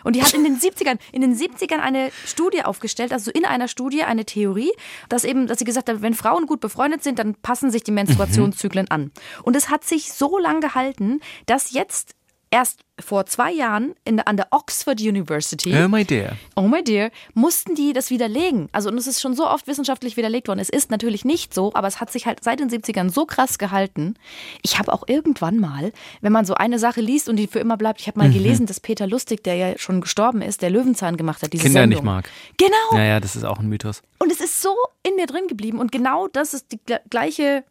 [0.05, 3.69] Und die hat in den 70ern, in den 70ern eine Studie aufgestellt, also in einer
[3.69, 4.73] Studie eine Theorie,
[5.09, 7.93] dass eben, dass sie gesagt hat, wenn Frauen gut befreundet sind, dann passen sich die
[7.93, 9.11] Menstruationszyklen an.
[9.43, 12.15] Und es hat sich so lang gehalten, dass jetzt
[12.53, 15.75] erst vor zwei Jahren in, an der Oxford University.
[15.75, 16.37] Oh my dear.
[16.55, 18.69] Oh my dear, mussten die das widerlegen.
[18.71, 20.61] Also, und es ist schon so oft wissenschaftlich widerlegt worden.
[20.61, 23.59] Es ist natürlich nicht so, aber es hat sich halt seit den 70ern so krass
[23.59, 24.15] gehalten.
[24.63, 27.77] Ich habe auch irgendwann mal, wenn man so eine Sache liest und die für immer
[27.77, 28.35] bleibt, ich habe mal Mhm.
[28.35, 31.81] gelesen, dass Peter Lustig, der ja schon gestorben ist, der Löwenzahn gemacht hat, diese Kinder
[31.81, 32.01] Sendung.
[32.01, 32.29] nicht mag.
[32.59, 32.93] Genau.
[32.93, 34.03] Ja, ja, das ist auch ein Mythos.
[34.19, 35.79] Und es ist so in mir drin geblieben.
[35.81, 37.65] Und genau das ist die gle- gleiche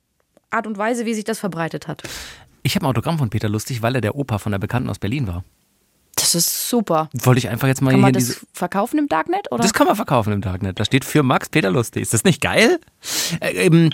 [0.50, 2.04] Art und Weise, wie sich das verbreitet hat.
[2.64, 5.00] Ich habe ein Autogramm von Peter Lustig, weil er der Opa von der Bekannten aus
[5.00, 5.44] Berlin war.
[6.16, 7.10] Das ist super.
[7.14, 8.40] Wollte ich einfach jetzt mal Kann man das diese.
[8.54, 9.52] verkaufen im Darknet?
[9.52, 9.64] Oder?
[9.64, 10.80] Das kann man verkaufen im Darknet.
[10.80, 12.04] Da steht für Max Peter Lustig.
[12.04, 12.80] Ist das nicht geil?
[13.40, 13.90] Äh, ähm,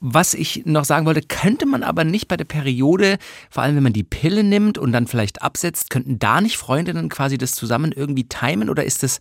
[0.00, 3.82] was ich noch sagen wollte, könnte man aber nicht bei der Periode, vor allem wenn
[3.82, 7.92] man die Pille nimmt und dann vielleicht absetzt, könnten da nicht Freundinnen quasi das zusammen
[7.92, 9.20] irgendwie timen oder ist das,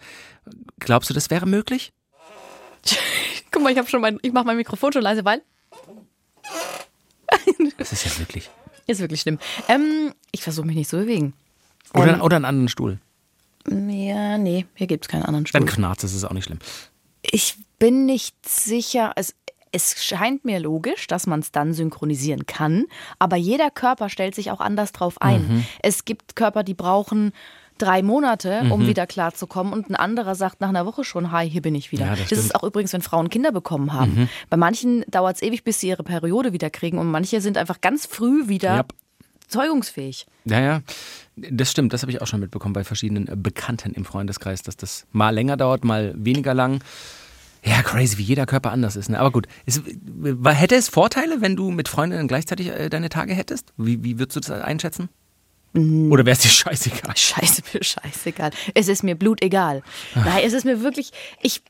[0.79, 1.93] glaubst du, das wäre möglich?
[3.51, 5.41] Guck mal, ich habe schon mein, ich mache mein Mikrofon schon leise, weil
[7.77, 8.49] Das ist ja wirklich.
[8.87, 9.39] Ist wirklich schlimm.
[9.67, 11.33] Ähm, ich versuche mich nicht zu bewegen.
[11.93, 12.99] Oder, oder einen anderen Stuhl.
[13.69, 15.75] Ja, nee, hier gibt es keinen anderen Dann Stuhl.
[15.75, 16.59] knarzt, das ist auch nicht schlimm.
[17.21, 19.13] Ich bin nicht sicher.
[19.15, 19.35] Es,
[19.71, 22.85] es scheint mir logisch, dass man es dann synchronisieren kann,
[23.19, 25.47] aber jeder Körper stellt sich auch anders drauf ein.
[25.47, 25.65] Mhm.
[25.81, 27.31] Es gibt Körper, die brauchen
[27.83, 28.71] drei Monate, Mhm.
[28.71, 31.91] um wieder klarzukommen und ein anderer sagt nach einer Woche schon, hi, hier bin ich
[31.91, 32.05] wieder.
[32.05, 32.39] Ja, das das.
[32.39, 32.45] Mhm.
[32.45, 34.29] ist auch übrigens, wenn Frauen Kinder bekommen haben.
[34.49, 37.81] Bei manchen dauert es ewig, bis sie ihre Periode wieder kriegen und manche sind einfach
[37.81, 38.85] ganz früh wieder Ja.
[39.47, 40.25] zeugungsfähig.
[40.45, 40.81] Ja, ja,
[41.35, 41.93] das stimmt.
[41.93, 45.29] Das habe ich auch schon mitbekommen bei verschiedenen äh, Bekannten im Freundeskreis, dass das mal
[45.29, 46.79] länger dauert, mal weniger lang.
[47.65, 49.09] Ja, crazy, wie jeder Körper anders ist.
[49.09, 49.17] Ne?
[49.19, 49.81] Aber gut, es,
[50.45, 53.71] hätte es Vorteile, wenn du mit Freundinnen gleichzeitig äh, deine Tage hättest?
[53.77, 55.07] Wie, wie würdest du das einschätzen?
[55.75, 57.15] Oder wäre es dir scheißegal?
[57.17, 58.51] Scheiße, mir scheißegal.
[58.73, 59.81] Es ist mir blutegal.
[60.13, 61.61] Nein, es ist mir wirklich, ich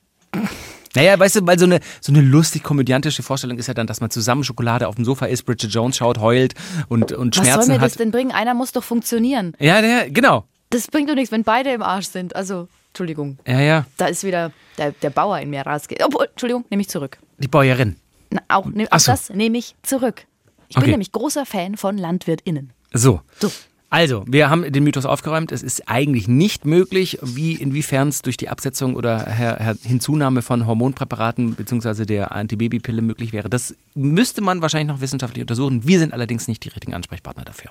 [0.96, 4.02] Naja, weißt du, weil so eine, so eine lustig komödiantische Vorstellung ist ja dann, dass
[4.02, 6.54] man zusammen Schokolade auf dem Sofa isst, Bridget Jones schaut, heult
[6.90, 7.88] und, und Was Schmerzen soll mir hat.
[7.92, 8.32] das denn bringen?
[8.32, 9.54] Einer muss doch funktionieren.
[9.60, 10.46] ja, ja, genau.
[10.70, 12.36] Das bringt doch nichts, wenn beide im Arsch sind.
[12.36, 13.86] Also, Entschuldigung, Ja, ja.
[13.98, 16.04] da ist wieder der, der Bauer in mir rausgeht.
[16.04, 17.20] Obwohl, Entschuldigung, nehme ich zurück.
[17.38, 17.96] Die Bäuerin.
[18.32, 19.12] Na, auch, Ach auch so.
[19.12, 20.26] das nehme ich zurück.
[20.68, 20.86] Ich Okay.
[20.86, 22.74] bin nämlich großer Fan von LandwirtInnen.
[22.92, 23.22] So.
[23.40, 23.52] So.
[23.94, 25.52] Also, wir haben den Mythos aufgeräumt.
[25.52, 30.42] Es ist eigentlich nicht möglich, wie inwiefern es durch die Absetzung oder Her Her Hinzunahme
[30.42, 32.06] von Hormonpräparaten bzw.
[32.06, 33.52] der Antibabypille möglich wäre.
[33.52, 35.88] Das müsste man wahrscheinlich noch wissenschaftlich untersuchen.
[35.88, 37.70] Wir sind allerdings nicht die richtigen Ansprechpartner dafür.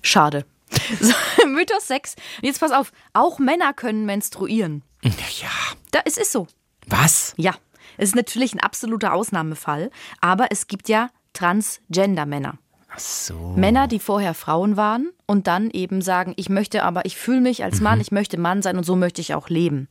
[0.00, 0.46] Schade.
[1.00, 1.12] So,
[1.46, 2.14] Mythos 6.
[2.38, 4.82] Und Jetzt pass auf, auch Männer können menstruieren.
[5.02, 5.50] Ja,
[5.90, 6.46] Da, es ist so.
[6.86, 7.34] was?
[7.36, 7.54] Ja,
[7.98, 9.90] es ist natürlich ein absoluter Ausnahmefall,
[10.22, 12.56] aber es gibt ja Transgender-Männer.
[12.90, 13.34] Ach so.
[13.56, 17.62] Männer, die vorher Frauen waren und dann eben sagen, ich möchte aber, ich fühle mich
[17.62, 19.88] als Mann, ich möchte Mann sein und so möchte ich auch leben.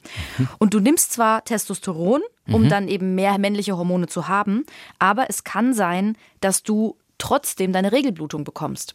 [0.58, 4.66] Und du nimmst zwar Testosteron, um dann eben mehr männliche Hormone zu haben,
[5.00, 8.94] aber es kann sein, dass du trotzdem deine Regelblutung bekommst.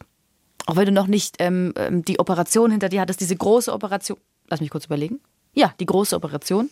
[0.65, 4.17] Auch wenn du noch nicht ähm, ähm, die Operation hinter dir hattest, diese große Operation.
[4.47, 5.19] Lass mich kurz überlegen.
[5.53, 6.69] Ja, die große Operation.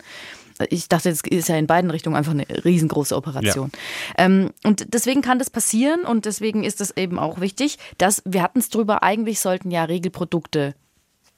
[0.70, 3.72] Ich dachte, es ist ja in beiden Richtungen einfach eine riesengroße Operation.
[4.18, 8.42] Ähm, und deswegen kann das passieren und deswegen ist es eben auch wichtig, dass wir
[8.42, 10.76] hatten es drüber, eigentlich sollten ja Regelprodukte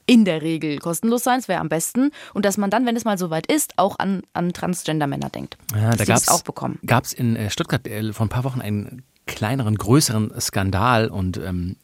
[0.06, 2.12] in der Regel kostenlos sein, es wäre am besten.
[2.34, 5.58] Und dass man dann, wenn es mal soweit ist, auch an, an Transgender-Männer denkt.
[5.74, 6.80] Ja, da gab's, das auch bekommen.
[6.86, 11.38] Gab es in äh, Stuttgart äh, vor ein paar Wochen einen kleineren, größeren Skandal und
[11.38, 11.78] ähm,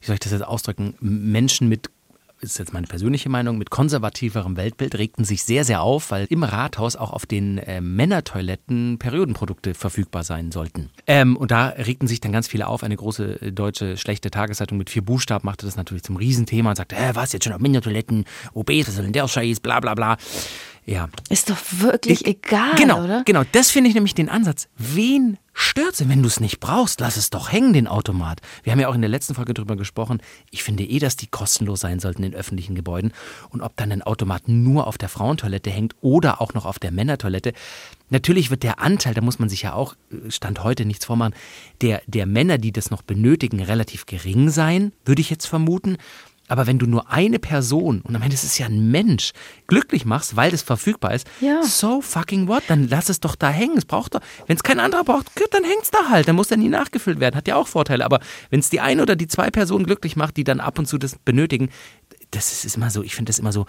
[0.00, 0.94] wie soll ich das jetzt ausdrücken?
[1.00, 1.90] Menschen mit
[2.42, 6.42] ist jetzt meine persönliche Meinung, mit konservativerem Weltbild regten sich sehr, sehr auf, weil im
[6.42, 10.90] Rathaus auch auf den äh, Männertoiletten Periodenprodukte verfügbar sein sollten.
[11.06, 12.82] Ähm, und da regten sich dann ganz viele auf.
[12.82, 16.76] Eine große äh, deutsche schlechte Tageszeitung mit vier Buchstaben machte das natürlich zum Riesenthema und
[16.76, 18.24] sagte, hä, was jetzt schon auf Männertoiletten,
[18.54, 20.16] OB, was soll denn der Scheiß, bla bla bla.
[20.84, 23.22] Ja, Ist doch wirklich egal, genau, oder?
[23.24, 24.66] Genau, das finde ich nämlich den Ansatz.
[24.76, 26.98] Wen stört's denn, wenn du es nicht brauchst?
[26.98, 28.40] Lass es doch hängen, den Automat.
[28.64, 30.20] Wir haben ja auch in der letzten Folge drüber gesprochen.
[30.50, 33.12] Ich finde eh, dass die kostenlos sein sollten in öffentlichen Gebäuden.
[33.50, 36.90] Und ob dann ein Automat nur auf der Frauentoilette hängt oder auch noch auf der
[36.90, 37.52] Männertoilette.
[38.10, 41.34] Natürlich wird der Anteil, da muss man sich ja auch, äh, Stand heute nichts vormachen,
[41.80, 45.96] der, der Männer, die das noch benötigen, relativ gering sein, würde ich jetzt vermuten.
[46.52, 49.32] Aber wenn du nur eine Person, und am Ende ist es ja ein Mensch,
[49.68, 51.62] glücklich machst, weil das verfügbar ist, Ja.
[51.62, 53.78] so fucking what, dann lass es doch da hängen.
[53.78, 56.28] Es braucht doch, wenn es kein anderer braucht, dann hängt's da halt.
[56.28, 57.36] Dann muss der nie nachgefüllt werden.
[57.36, 58.04] Hat ja auch Vorteile.
[58.04, 60.84] Aber wenn es die eine oder die zwei Personen glücklich macht, die dann ab und
[60.84, 61.70] zu das benötigen,
[62.32, 63.64] das ist, ist immer so, ich finde das immer so,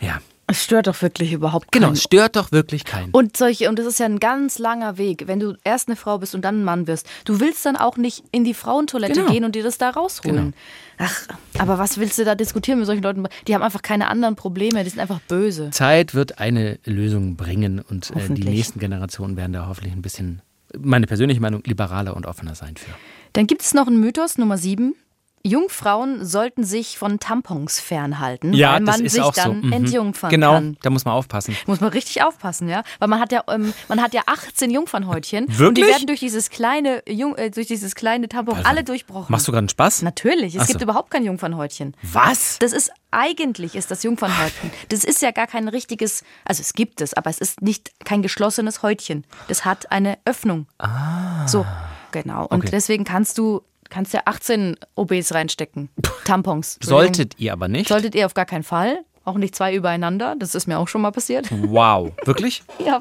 [0.00, 0.18] ja.
[0.52, 1.94] Es stört doch wirklich überhaupt Genau, keinen.
[1.94, 3.10] es stört doch wirklich keinen.
[3.12, 6.18] Und solche, und das ist ja ein ganz langer Weg, wenn du erst eine Frau
[6.18, 7.06] bist und dann ein Mann wirst.
[7.24, 9.32] Du willst dann auch nicht in die Frauentoilette Genau.
[9.32, 10.52] gehen und dir das da rausholen.
[10.98, 11.26] Ach,
[11.58, 13.26] aber was willst du da diskutieren mit solchen Leuten?
[13.48, 15.70] Die haben einfach keine anderen Probleme, die sind einfach böse.
[15.70, 20.42] Zeit wird eine Lösung bringen und äh, die nächsten Generationen werden da hoffentlich ein bisschen,
[20.78, 22.90] meine persönliche Meinung, liberaler und offener sein für.
[23.32, 24.94] Dann gibt es noch einen Mythos, Nummer sieben.
[25.44, 29.42] Jungfrauen sollten sich von Tampons fernhalten, Ja, weil man ist sich auch so.
[29.42, 29.72] dann Mhm.
[29.72, 30.76] entjungfern Genau, kann.
[30.82, 31.56] da muss man aufpassen.
[31.66, 32.82] Muss man richtig aufpassen, ja?
[32.98, 35.44] Weil man hat ja, ähm, man hat ja 18 Jungfernhäutchen.
[35.46, 35.86] Und die Wirklich?
[35.88, 39.26] werden durch dieses kleine, Jung, äh, durch dieses kleine Tampon alle durchbrochen.
[39.30, 40.02] Machst du gerade einen Spaß?
[40.02, 40.68] Natürlich, es so.
[40.68, 41.96] gibt überhaupt kein Jungfernhäutchen.
[42.02, 42.58] Was?
[42.60, 44.70] Das ist eigentlich ist das Jungfernhäutchen.
[44.88, 48.22] Das ist ja gar kein richtiges, also es gibt es, aber es ist nicht kein
[48.22, 49.24] geschlossenes Häutchen.
[49.48, 50.66] Das hat eine Öffnung.
[50.78, 51.46] Ah.
[51.46, 51.66] So,
[52.10, 52.46] genau.
[52.46, 52.70] Und Okay.
[52.70, 55.90] deswegen kannst du kannst ja 18 OBs reinstecken.
[56.24, 56.78] Tampons.
[56.82, 57.88] Solltet ihr aber nicht.
[57.88, 59.04] Solltet ihr auf gar keinen Fall.
[59.24, 60.34] Auch nicht zwei übereinander.
[60.36, 61.46] Das ist mir auch schon mal passiert.
[61.50, 62.64] Wow, wirklich?
[62.84, 63.00] ja.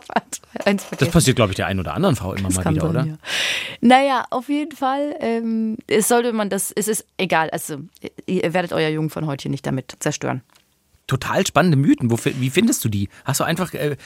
[0.66, 1.12] Eins Das vergessen.
[1.12, 3.06] passiert, glaube ich, der einen oder anderen Frau immer mal kann wieder, oder?
[3.06, 3.16] ja.
[3.80, 5.16] Naja, auf jeden Fall.
[5.20, 7.50] Ähm, es sollte man das, es ist egal.
[7.50, 7.78] Also,
[8.28, 10.42] ihr werdet euer Jungfernhäutchen nicht damit zerstören.
[11.12, 12.10] Total spannende Mythen.
[12.10, 13.10] Wo, wie findest du die?
[13.26, 13.98] Hast du einfach äh,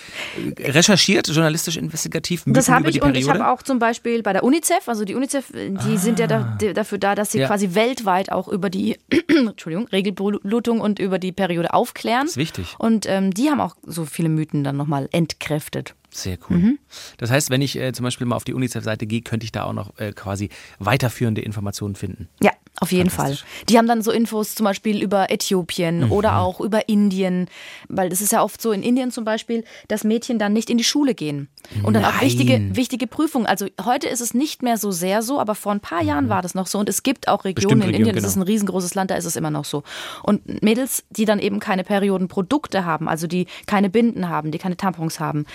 [0.59, 4.43] recherchiert, journalistisch investigativ Mythen Das habe ich und ich habe auch zum Beispiel bei der
[4.43, 7.47] UNICEF, also die UNICEF, die sind ja da, die, dafür da, dass sie Ja.
[7.47, 12.23] quasi weltweit auch über die Entschuldigung, Regelblutung und über die Periode aufklären.
[12.23, 12.73] Das ist wichtig.
[12.79, 15.93] Und ähm, die haben auch so viele Mythen dann nochmal entkräftet.
[16.15, 16.57] Sehr cool.
[16.57, 16.79] Mhm.
[17.17, 19.63] Das heißt, wenn ich äh, zum Beispiel mal auf die UNICEF-Seite gehe, könnte ich da
[19.65, 20.49] auch noch äh, quasi
[20.79, 22.29] weiterführende Informationen finden.
[22.41, 23.09] Ja, auf jeden.
[23.09, 23.37] Fall.
[23.67, 26.11] Die haben dann so Infos zum Beispiel über Äthiopien Mhm.
[26.13, 27.47] oder auch über Indien,
[27.89, 30.77] weil das ist ja oft so in Indien zum Beispiel, dass Mädchen dann nicht in
[30.77, 31.49] die Schule gehen
[31.83, 32.21] und dann auch Nein.
[32.21, 33.45] wichtige, wichtige Prüfungen.
[33.45, 36.41] Also heute ist es nicht mehr so sehr so, aber vor ein paar Jahren war
[36.41, 37.79] das noch so und es gibt auch Regionen Mhm.
[37.81, 38.45] Bestimmt in Indien, das ist genau.
[38.45, 39.83] ein riesengroßes Land, da ist es immer noch so.
[40.23, 44.77] Und Mädels, die dann eben keine Periodenprodukte haben, also die keine Binden haben, die keine
[44.77, 45.45] Tampons haben,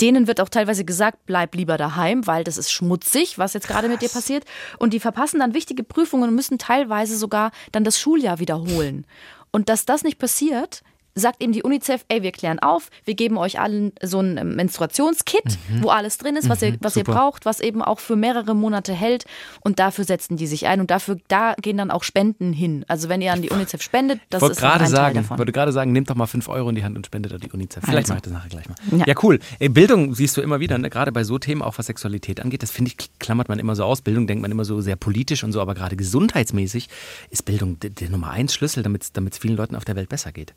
[0.00, 3.88] denen wird auch teilweise gesagt, bleib lieber daheim, weil das ist schmutzig, was jetzt gerade
[3.88, 4.44] mit dir passiert.
[4.78, 9.06] Und die verpassen dann wichtige Prüfungen und müssen teilweise sogar dann das Schuljahr wiederholen.
[9.50, 10.82] Und dass das nicht passiert,
[11.18, 14.56] sagt eben die UNICEF, ey, wir klären auf, wir geben euch allen so ein ähm,
[14.56, 17.12] Menstruationskit, wo alles drin ist, was, ihr, was ihr Mhm.
[17.12, 19.24] braucht, was eben auch für mehrere Monate hält.
[19.60, 22.84] Und dafür setzen die sich ein und dafür, da gehen dann auch Spenden hin.
[22.88, 25.38] Also wenn ihr an die UNICEF spendet, das Ich ist ein Teil sagen, davon.
[25.38, 27.50] wollte gerade sagen, nehmt doch mal 5 Euro in die Hand und spendet an die
[27.50, 27.82] UNICEF.
[27.84, 28.12] Vielleicht Also.
[28.12, 28.76] mache ich das nachher gleich mal.
[28.98, 29.14] Ja, Ja.
[29.22, 29.38] cool.
[29.58, 30.90] Ey, Bildung siehst du immer wieder, ne?
[30.90, 32.62] gerade bei so Themen, auch was Sexualität angeht.
[32.62, 34.00] Das finde ich, klammert man immer so aus.
[34.02, 36.88] Bildung denkt man immer so sehr politisch und so, aber gerade gesundheitsmäßig
[37.30, 40.32] ist Bildung der, der Nummer eins Schlüssel, damit es vielen Leuten auf der Welt besser
[40.32, 40.54] geht.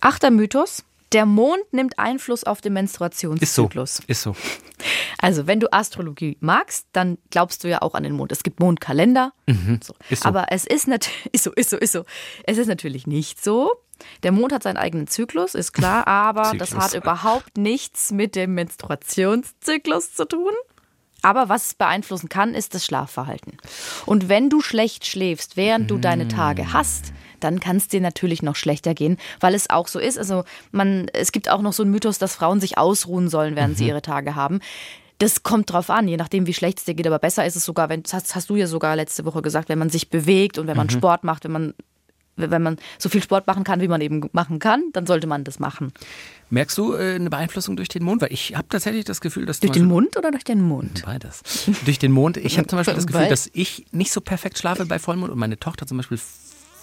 [0.00, 0.84] Achter Mythos.
[1.12, 2.80] Der Mond nimmt Einfluss auf den Ist so.
[2.80, 4.00] Menstruationszyklus.
[4.06, 4.34] Ist so.
[5.18, 8.32] Also, wenn du Astrologie magst, dann glaubst du ja auch an den Mond.
[8.32, 9.32] Es gibt Mondkalender.
[9.46, 9.54] So.
[9.54, 9.80] Mhm.
[10.10, 10.28] Ist so.
[10.28, 12.04] Aber es ist natürlich ist so, ist so, ist so.
[12.44, 13.70] Es ist natürlich nicht so.
[14.24, 18.54] Der Mond hat seinen eigenen Zyklus, ist klar, aber das hat überhaupt nichts mit dem
[18.54, 20.52] Menstruationszyklus zu tun.
[21.22, 23.56] Aber was es beeinflussen kann, ist das Schlafverhalten.
[24.04, 28.42] Und wenn du schlecht schläfst, während du deine Tage hast, dann kann es dir natürlich
[28.42, 30.18] noch schlechter gehen, weil es auch so ist.
[30.18, 33.76] Also man, es gibt auch noch so einen Mythos, dass Frauen sich ausruhen sollen, während
[33.76, 34.60] sie ihre Tage haben.
[35.18, 37.06] Das kommt drauf an, je nachdem, wie schlecht es dir geht.
[37.06, 39.68] Aber besser ist es sogar, wenn, das hast, hast du ja sogar letzte Woche gesagt,
[39.68, 41.74] wenn man sich bewegt und wenn man Sport macht, wenn man,
[42.36, 45.44] wenn man so viel Sport machen kann, wie man eben machen kann, dann sollte man
[45.44, 45.92] das machen.
[46.50, 48.22] Merkst du äh, eine Beeinflussung durch den Mond?
[48.22, 51.02] Weil ich habe tatsächlich das Gefühl, dass Durch den Mund oder durch den Mund?
[51.04, 51.42] Beides.
[51.84, 52.36] Durch den Mond.
[52.36, 55.38] Ich habe zum Beispiel das Gefühl, dass ich nicht so perfekt schlafe bei Vollmond und
[55.38, 56.18] meine Tochter zum Beispiel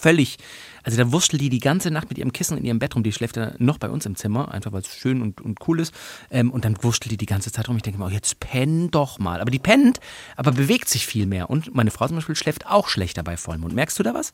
[0.02, 0.38] völlig.
[0.84, 3.04] Also da wurschtelt die die ganze Nacht mit ihrem Kissen in ihrem Bett rum.
[3.04, 5.80] Die schläft ja noch bei uns im Zimmer, einfach weil es schön und, und cool
[5.80, 5.94] ist.
[6.32, 7.78] Ähm, und dann wurschtelt die die ganze Zeit rum.
[7.78, 9.42] Ich denke mir, oh, jetzt penn doch mal.
[9.42, 10.00] Aber die pennt,
[10.36, 11.50] aber bewegt sich viel mehr.
[11.50, 13.74] Und meine Frau zum Beispiel schläft auch schlechter bei Vollmond.
[13.74, 14.34] Merkst du da was?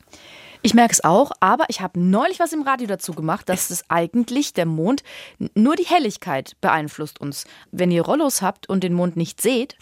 [0.61, 3.83] Ich merke es auch, aber ich habe neulich was im Radio dazu gemacht, dass es
[3.89, 5.03] eigentlich der Mond,
[5.53, 7.45] nur die Helligkeit beeinflusst uns.
[7.71, 9.77] Wenn ihr Rollos habt und den Mond nicht seht,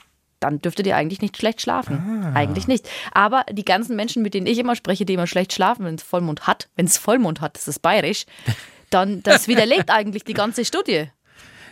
[0.46, 2.32] dann dürftet ihr eigentlich nicht schlecht schlafen.
[2.34, 2.88] Eigentlich nicht.
[3.14, 6.04] Aber die ganzen Menschen, mit denen ich immer spreche, die immer schlecht schlafen, wenn es
[6.04, 8.26] Vollmond hat, wenn es Vollmond hat, das ist bayerisch,
[8.90, 11.08] dann das widerlegt eigentlich die ganze Studie.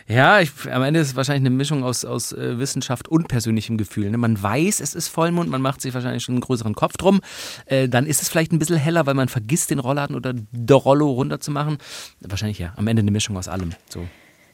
[0.06, 3.78] Ja, ich, am Ende ist es wahrscheinlich eine Mischung aus, aus äh, Wissenschaft und persönlichem
[3.78, 4.10] Gefühl.
[4.10, 4.18] Ne?
[4.18, 7.22] Man weiß, es ist Vollmond, man macht sich wahrscheinlich schon einen größeren Kopf drum.
[7.64, 10.76] Äh, dann ist es vielleicht ein bisschen heller, weil man vergisst, den Rollladen oder der
[10.76, 11.78] Rollo runterzumachen.
[12.20, 12.74] Wahrscheinlich ja.
[12.76, 13.70] Am Ende eine Mischung aus allem.
[13.88, 14.06] So.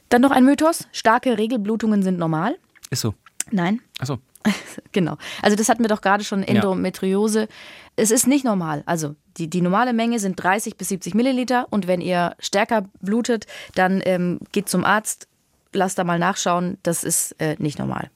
[0.08, 2.56] Dann noch ein Mythos: Starke Regelblutungen sind normal.
[2.90, 3.14] Ist so.
[3.50, 4.18] Nein, Achso.
[4.92, 5.16] Genau.
[5.42, 7.48] Also das hatten wir doch gerade schon, Endometriose.
[7.96, 8.82] Es ist nicht normal.
[8.86, 13.46] Also die, die normale Menge sind 30 bis 70 Milliliter und wenn ihr stärker blutet,
[13.74, 15.28] dann ähm, geht zum Arzt,
[15.72, 16.78] lasst da mal nachschauen.
[16.82, 18.10] Das ist äh, nicht normal.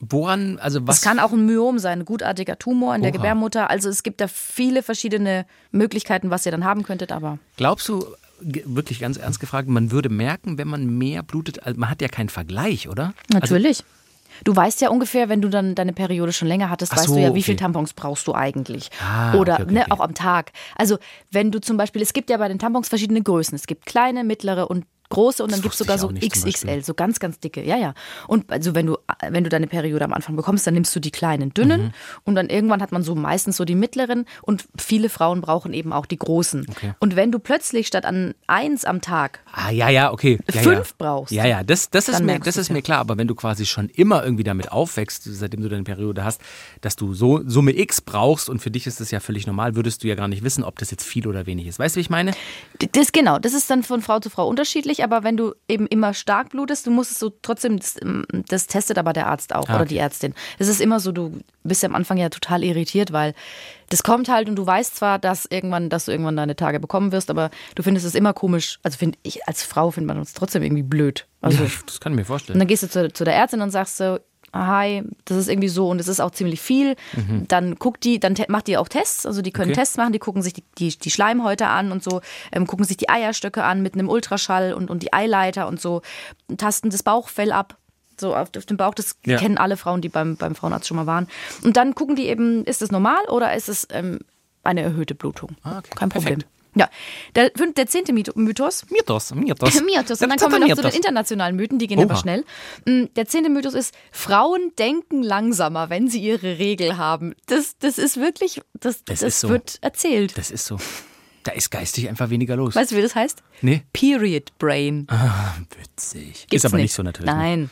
[0.00, 0.98] Woran, also was?
[0.98, 3.18] Es kann auch ein Myom sein, ein gutartiger Tumor in der Oha.
[3.18, 3.68] Gebärmutter.
[3.68, 8.06] Also es gibt da viele verschiedene Möglichkeiten, was ihr dann haben könntet, aber Glaubst du,
[8.40, 12.08] wirklich ganz ernst gefragt, man würde merken, wenn man mehr blutet, also man hat ja
[12.08, 13.12] keinen Vergleich, oder?
[13.34, 13.84] Also, natürlich.
[14.44, 17.14] Du weißt ja ungefähr, wenn du dann deine Periode schon länger hattest, Ach weißt so,
[17.14, 17.42] du ja, wie okay.
[17.42, 18.90] viel Tampons brauchst du eigentlich.
[19.02, 20.52] Ah, Oder okay, okay, ne, auch am Tag.
[20.76, 20.98] Also
[21.30, 23.54] wenn du zum Beispiel, es gibt ja bei den Tampons verschiedene Größen.
[23.54, 27.20] Es gibt kleine, mittlere und große und dann gibt es sogar so XXL, so ganz,
[27.20, 27.62] ganz dicke.
[27.64, 27.94] Ja, ja.
[28.26, 28.96] Und also wenn du,
[29.28, 31.90] wenn du deine Periode am Anfang bekommst, dann nimmst du die kleinen, dünnen Mhm.
[32.24, 35.92] und dann irgendwann hat man so meistens so die mittleren und viele Frauen brauchen eben
[35.92, 36.66] auch die großen.
[36.70, 36.94] Okay.
[37.00, 40.38] Und wenn du plötzlich statt an eins am Tag Ah, ja, ja, okay.
[40.52, 40.94] Ja, Fünf ja.
[40.98, 41.32] brauchst.
[41.32, 42.74] Ja, ja, das, das ist, mir, das ist ja.
[42.74, 42.98] mir klar.
[43.00, 46.40] Aber wenn du quasi schon immer irgendwie damit aufwächst, seitdem du deine Periode hast,
[46.80, 50.04] dass du so Summe X brauchst und für dich ist das ja völlig normal, würdest
[50.04, 51.78] du ja gar nicht wissen, ob das jetzt viel oder wenig ist.
[51.78, 52.32] Weißt du, wie ich meine?
[52.92, 56.14] Das genau, das ist dann von Frau zu Frau unterschiedlich, aber wenn du eben immer
[56.14, 59.68] stark blutest, du musst es so trotzdem, das, ähm, das testet aber der Arzt auch
[59.68, 59.88] Ah, oder okay.
[59.90, 60.34] die Ärztin.
[60.58, 63.34] Es ist immer so, du bist ja am Anfang ja total irritiert, weil
[63.88, 67.12] das kommt halt und du weißt zwar, dass irgendwann, dass du irgendwann deine Tage bekommen
[67.12, 68.78] wirst, aber du findest es immer komisch.
[68.82, 71.26] Also finde ich als Frau findet man uns trotzdem irgendwie blöd.
[71.40, 72.58] Also Ja, das kann ich mir und vorstellen.
[72.58, 74.18] dann gehst du zu, zu der Ärztin und sagst so,
[74.52, 76.96] hi, das ist irgendwie so und es ist auch ziemlich viel.
[77.48, 79.72] Dann guckt die, dann macht die auch Tests, also die können Mhm.
[79.74, 79.80] Okay.
[79.82, 82.20] Tests machen, die gucken sich die, die, die Schleimhäute an und so,
[82.52, 86.02] ähm, gucken sich die Eierstöcke an mit einem Ultraschall und, und die Eileiter und so,
[86.56, 87.76] tasten das Bauchfell ab.
[88.18, 89.38] So auf, auf dem Bauch, das Ja.
[89.38, 91.26] kennen alle Frauen, die beim, beim Frauenarzt schon mal waren.
[91.62, 94.18] Und dann gucken die eben, ist es normal oder ist es ähm,
[94.62, 95.56] eine erhöhte Blutung?
[95.62, 95.90] Ah, okay.
[95.94, 96.40] Kein Problem.
[96.74, 96.88] Ja,
[97.34, 99.80] der, der zehnte Mytho- Mythos, Mythos, Mythos.
[99.82, 100.20] Mythos.
[100.22, 100.94] Und dann kommen wir noch zu den Mythos.
[100.94, 102.04] internationalen Mythen, die gehen Oha.
[102.06, 102.44] aber schnell.
[102.86, 107.34] Mm, Der zehnte Mythos ist, Frauen denken langsamer, wenn sie ihre Regel haben.
[107.46, 109.48] Das, das ist wirklich, das, Das das, so.
[109.48, 110.38] wird erzählt.
[110.38, 110.78] Das ist so.
[111.42, 112.74] Da ist geistig einfach weniger los.
[112.76, 113.42] Weißt du, wie das heißt?
[113.62, 113.82] Nee.
[113.92, 115.06] Period Brain.
[115.10, 116.46] Ah, witzig.
[116.50, 117.32] Gibt's ist aber nicht so natürlich.
[117.32, 117.70] Nein.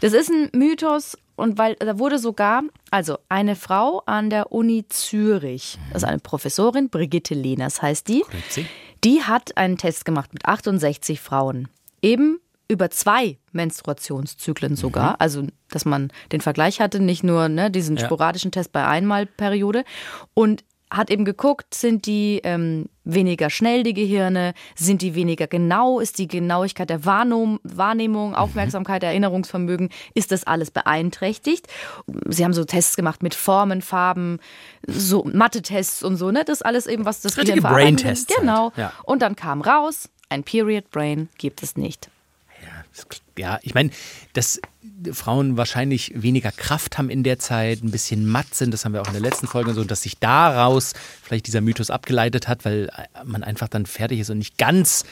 [0.00, 4.86] Das ist ein Mythos und weil da wurde sogar, also eine Frau an der Uni
[4.88, 8.24] Zürich, das ist eine Professorin, Brigitte Lehners heißt die,
[9.04, 11.68] die hat einen Test gemacht mit 68 Frauen.
[12.00, 15.20] Eben über zwei Menstruationszyklen sogar.
[15.20, 18.06] Also, dass man den Vergleich hatte, nicht nur ne, diesen Ja.
[18.06, 19.84] sporadischen Test bei Einmalperiode.
[20.34, 26.00] Und hat eben geguckt, sind die ähm, weniger schnell, die Gehirne, sind die weniger genau,
[26.00, 31.66] ist die Genauigkeit der Wahrnehmung, Wahrnehmung Aufmerksamkeit, Erinnerungsvermögen, ist das alles beeinträchtigt?
[32.28, 34.38] Sie haben so Tests gemacht mit Formen, Farben,
[34.86, 36.44] so Mathe-Tests und so, ne?
[36.44, 37.74] Das ist alles eben, was das Richtige Gehirn.
[37.74, 38.40] Brain-Tests halt.
[38.40, 38.72] Genau.
[38.76, 38.92] Ja.
[39.04, 42.10] Und dann kam raus, ein Period Brain gibt es nicht.
[42.62, 42.84] Ja,
[43.62, 43.90] ich meine,
[44.32, 44.60] dass
[45.12, 49.02] Frauen wahrscheinlich weniger Kraft haben in der Zeit, ein bisschen matt sind, das haben wir
[49.02, 50.92] auch in der letzten Folge so, dass sich daraus
[51.22, 52.90] vielleicht dieser Mythos abgeleitet hat, weil
[53.24, 55.04] man einfach dann fertig ist und nicht ganz.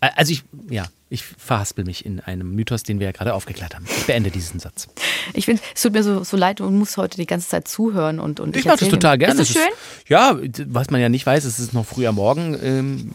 [0.00, 3.86] Also ich, ja, ich verhaspel mich in einem Mythos, den wir ja gerade aufgeklärt haben.
[3.88, 4.88] Ich beende diesen Satz.
[5.32, 8.20] Ich finde, es tut mir so, so leid und muss heute die ganze Zeit zuhören
[8.20, 9.40] und, und Ich mag das erzähle- total gerne.
[9.40, 9.72] Ist es Das schön?
[10.08, 12.56] ja, was man ja nicht weiß, es ist noch früh am Morgen.
[12.62, 13.12] Ähm,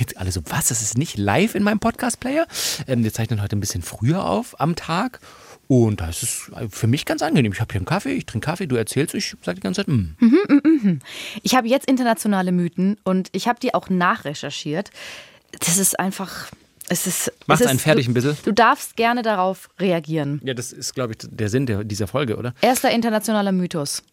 [0.00, 0.68] jetzt alle so, was?
[0.68, 2.46] Das ist nicht live in meinem Podcast-Player?
[2.86, 5.20] Ähm, wir zeichnen heute ein bisschen früher auf am Tag.
[5.68, 7.52] Und da ist für mich ganz angenehm.
[7.52, 9.88] Ich habe hier einen Kaffee, ich trinke Kaffee, du erzählst, ich sage die ganze Zeit,
[9.88, 11.00] mm.
[11.42, 14.90] Ich habe jetzt internationale Mythen und ich habe die auch nachrecherchiert.
[15.60, 16.48] Das ist einfach.
[16.88, 18.36] Es ist, Macht's es ist, einen fertig du, ein bisschen?
[18.44, 20.40] Du darfst gerne darauf reagieren.
[20.44, 22.54] Ja, das ist, glaube ich, der Sinn der, dieser Folge, oder?
[22.60, 24.04] Erster internationaler Mythos.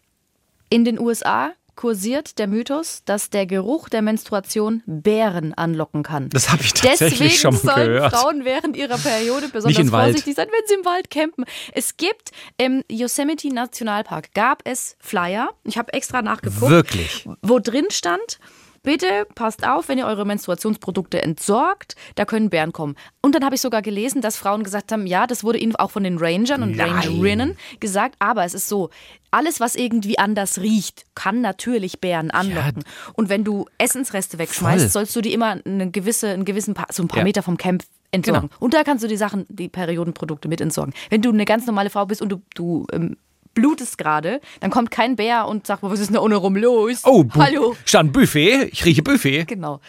[0.70, 6.28] In den USA kursiert der Mythos, dass der Geruch der Menstruation Bären anlocken kann.
[6.30, 8.14] Das habe ich tatsächlich Deswegen schon mal sollen gehört.
[8.14, 11.44] Frauen während ihrer Periode besonders vorsichtig sein, wenn sie im Wald campen.
[11.72, 15.50] Es gibt im Yosemite Nationalpark gab es Flyer.
[15.64, 16.70] Ich habe extra nachgeguckt.
[16.70, 17.28] Wirklich?
[17.42, 18.38] Wo drin stand,
[18.84, 22.94] bitte passt auf, wenn ihr eure Menstruationsprodukte entsorgt, da können Bären kommen.
[23.20, 25.90] Und dann habe ich sogar gelesen, dass Frauen gesagt haben, ja, das wurde ihnen auch
[25.90, 26.92] von den Rangern und Nein.
[26.92, 28.90] Rangerinnen gesagt, aber es ist so,
[29.32, 32.84] alles, was irgendwie anders riecht, kann natürlich Bären anlocken.
[33.14, 34.90] Und wenn du Essensreste wegschmeißt, Voll.
[34.90, 37.24] sollst du die immer eine gewisse, einen gewissen paar, so ein paar Ja.
[37.24, 38.48] Meter vom Camp entsorgen.
[38.48, 38.60] Genau.
[38.60, 40.94] Und da kannst du die Sachen, die Periodenprodukte mit entsorgen.
[41.10, 43.16] Wenn du eine ganz normale Frau bist und du, du ähm,
[43.54, 47.00] blutest gerade, dann kommt kein Bär und sagt, was ist denn da ohne rum los?
[47.04, 47.76] Oh, Bu- Hallo.
[47.84, 49.44] Stand Buffet, ich rieche Buffet.
[49.46, 49.80] Genau.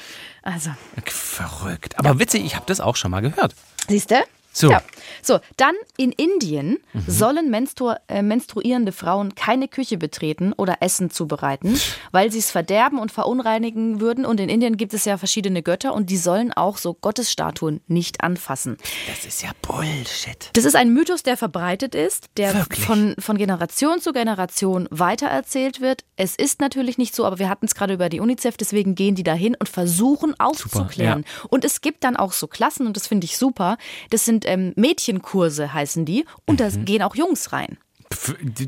[0.43, 0.69] Also,
[1.05, 1.97] Verrückt.
[1.99, 3.53] Aber witzig, ich habe das auch schon mal gehört.
[3.87, 4.15] siehst du?
[4.55, 4.71] So.
[4.71, 4.81] Ja.
[5.21, 11.77] So, dann in Indien sollen menstru äh, menstruierende Frauen keine Küche betreten oder Essen zubereiten,
[12.11, 14.25] weil sie es verderben und verunreinigen würden.
[14.25, 18.23] Und in Indien gibt es ja verschiedene Götter und die sollen auch so Gottesstatuen nicht
[18.23, 18.77] anfassen.
[19.07, 20.51] Das ist ja Bullshit.
[20.53, 22.85] Das ist ein Mythos, der verbreitet ist, der Wirklich?
[22.85, 26.05] von, von Generation zu Generation weitererzählt wird.
[26.15, 29.15] Es ist natürlich nicht so, aber wir hatten es gerade über die UNICEF, deswegen gehen
[29.15, 31.25] die dahin und versuchen aufzuklären.
[31.49, 33.77] Und es gibt dann auch so Klassen, und das finde ich super,
[34.11, 36.85] das sind ähm, Mädchenkurse, heißen die, und da Mhm.
[36.85, 37.77] gehen auch Jungs rein.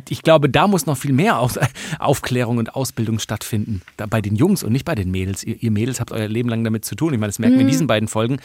[0.09, 1.39] Ich glaube, da muss noch viel mehr
[1.99, 3.81] Aufklärung und Ausbildung stattfinden.
[4.09, 5.43] Bei den Jungs und nicht bei den Mädels.
[5.43, 7.13] Ihr, Mädels habt euer Leben lang damit zu tun.
[7.13, 8.37] Ich meine, das merken wir in diesen beiden Folgen.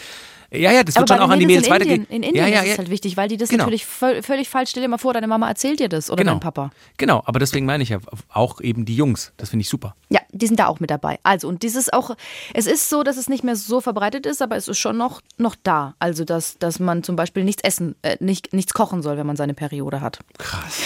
[0.50, 1.12] Ja, ja, das wird Mhm.
[1.14, 2.00] aber schon auch an die Mädels in weitergehen.
[2.04, 3.64] Indien, in Indien ja, ja, ist es halt wichtig, weil die das Genau.
[3.64, 6.32] natürlich völ völlig falsch, stell dir mal vor, deine Mama erzählt dir das oder Genau.
[6.32, 6.70] dein Papa.
[6.98, 9.32] Genau, aber deswegen meine ich ja auch eben die Jungs.
[9.38, 9.96] Das finde ich super.
[10.10, 11.18] Ja, die sind da auch mit dabei.
[11.22, 12.14] Also, und dieses auch,
[12.52, 15.22] es ist so, dass es nicht mehr so verbreitet ist, aber es ist schon noch,
[15.38, 15.94] noch da.
[15.98, 19.36] Also, dass, dass man zum Beispiel nichts essen, äh, nicht, nichts kochen soll, wenn man
[19.36, 20.18] seine Periode hat.
[20.38, 20.80] Krass.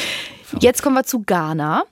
[0.60, 1.82] Jetzt kommen wir zu Ghana.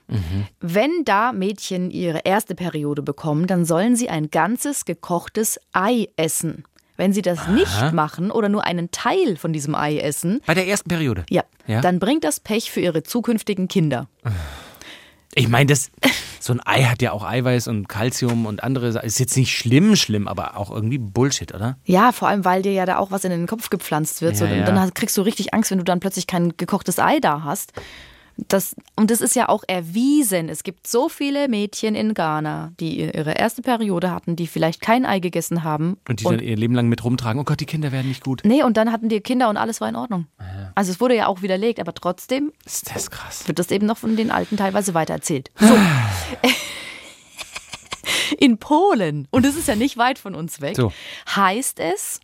[0.61, 6.63] Wenn da Mädchen ihre erste Periode bekommen, dann sollen sie ein ganzes gekochtes Ei essen.
[6.95, 10.67] Wenn sie das nicht machen oder nur einen Teil von diesem Ei essen, Bei der
[10.67, 11.25] ersten Periode.
[11.29, 11.81] ja, Ja?
[11.81, 14.07] dann bringt das Pech für ihre zukünftigen Kinder.
[15.35, 15.91] Ich meine, das
[16.39, 18.87] so ein Ei hat ja auch Eiweiß und Kalzium und andere.
[18.87, 21.77] Ist jetzt nicht schlimm, schlimm, aber auch irgendwie Bullshit, oder?
[21.83, 24.37] Ja, vor allem, weil dir ja da auch was in den Kopf gepflanzt wird.
[24.37, 24.65] so, Ja, und ja.
[24.65, 27.73] Dann kriegst du richtig Angst, wenn du dann plötzlich kein gekochtes Ei da hast.
[28.37, 30.49] Das, und das ist ja auch erwiesen.
[30.49, 35.05] Es gibt so viele Mädchen in Ghana, die ihre erste Periode hatten, die vielleicht kein
[35.05, 35.97] Ei gegessen haben.
[36.09, 37.39] Und die dann ihr Leben lang mit rumtragen.
[37.39, 38.41] Oh Gott, die Kinder werden nicht gut.
[38.43, 40.27] Nee, und dann hatten die Kinder und alles war in Ordnung.
[40.75, 43.47] Also es wurde ja auch widerlegt, aber trotzdem Ist das krass.
[43.47, 45.49] wird das eben noch von den Alten teilweise weitererzählt.
[45.57, 45.73] So.
[48.39, 50.91] In Polen, und es ist ja nicht weit von uns weg, So.
[51.35, 52.19] heißt es,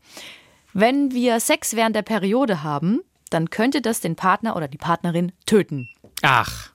[0.73, 5.31] wenn wir Sex während der Periode haben, dann könnte das den Partner oder die Partnerin
[5.45, 5.89] töten.
[6.21, 6.69] Ach,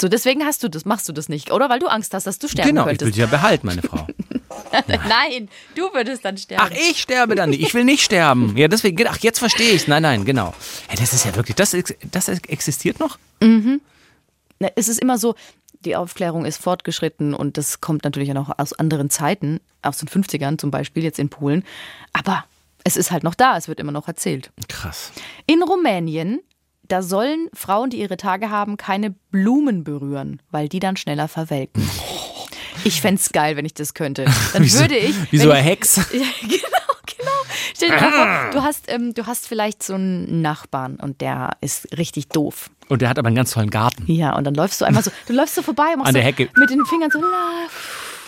[0.00, 1.68] So, deswegen hast du das, machst du das nicht, oder?
[1.70, 3.14] Weil du Angst hast, dass du sterben genau, ich will könntest.
[3.14, 4.06] sie ja behalten, meine Frau.
[5.08, 6.64] Nein, du würdest dann sterben.
[6.66, 7.62] Ach, ich sterbe dann nicht.
[7.62, 8.56] Ich will nicht sterben.
[8.56, 10.52] Ja, deswegen, ach, jetzt verstehe ich Nein, nein, genau.
[10.88, 11.76] Hey, das ist ja wirklich, das,
[12.10, 13.18] das existiert noch?
[13.40, 15.34] Na, Es ist immer so,
[15.84, 20.08] die Aufklärung ist fortgeschritten und das kommt natürlich auch noch aus anderen Zeiten, aus den
[20.08, 21.64] 50ern zum Beispiel, jetzt in Polen.
[22.12, 22.44] Aber
[22.84, 24.50] es ist halt noch da, es wird immer noch erzählt.
[24.68, 25.12] Krass.
[25.46, 26.40] In Rumänien,
[26.88, 31.88] da sollen Frauen, die ihre Tage haben, keine Blumen berühren, weil die dann schneller verwelken.
[32.86, 34.26] Ich fände es geil, wenn ich das könnte.
[34.52, 35.14] Dann Wie so- würde ich.
[35.32, 35.96] wie so eine Hex.
[36.12, 37.30] Ja, genau, genau.
[37.74, 41.52] Stell dir mal vor, du hast, ähm, du hast vielleicht so einen Nachbarn und der
[41.62, 42.68] ist richtig doof.
[42.90, 44.04] Und der hat aber einen ganz tollen Garten.
[44.12, 46.24] Ja, und dann läufst du einfach so, du läufst so vorbei und machst An der
[46.24, 46.50] so Hecke.
[46.58, 47.28] mit den Fingern so, la,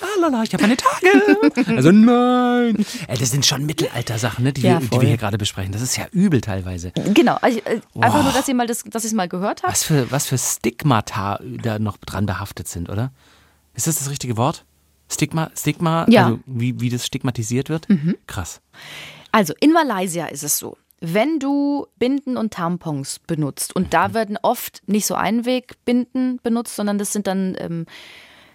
[0.00, 1.66] Lalala, ich habe meine Tage.
[1.76, 2.84] Also nein.
[3.08, 5.72] Ey, das sind schon Mittelalter-Sachen, ne, die, Ja, wir, die wir hier gerade besprechen.
[5.72, 6.92] Das ist ja übel teilweise.
[7.14, 7.36] genau.
[7.40, 9.72] Also, äh, einfach nur, dass ihr mal das, dass ich es mal gehört habt.
[9.72, 13.12] Was für, was für Stigmata da noch dran behaftet sind, oder?
[13.74, 14.64] Ist das das richtige Wort?
[15.10, 16.26] Stigma, Stigma, Ja.
[16.26, 17.86] also wie, wie das stigmatisiert wird?
[18.26, 18.60] Krass.
[19.32, 20.76] Also in Malaysia ist es so.
[21.00, 26.98] Wenn du Binden und Tampons benutzt, und da werden oft nicht so Einwegbinden benutzt, sondern
[26.98, 27.86] das sind dann ähm,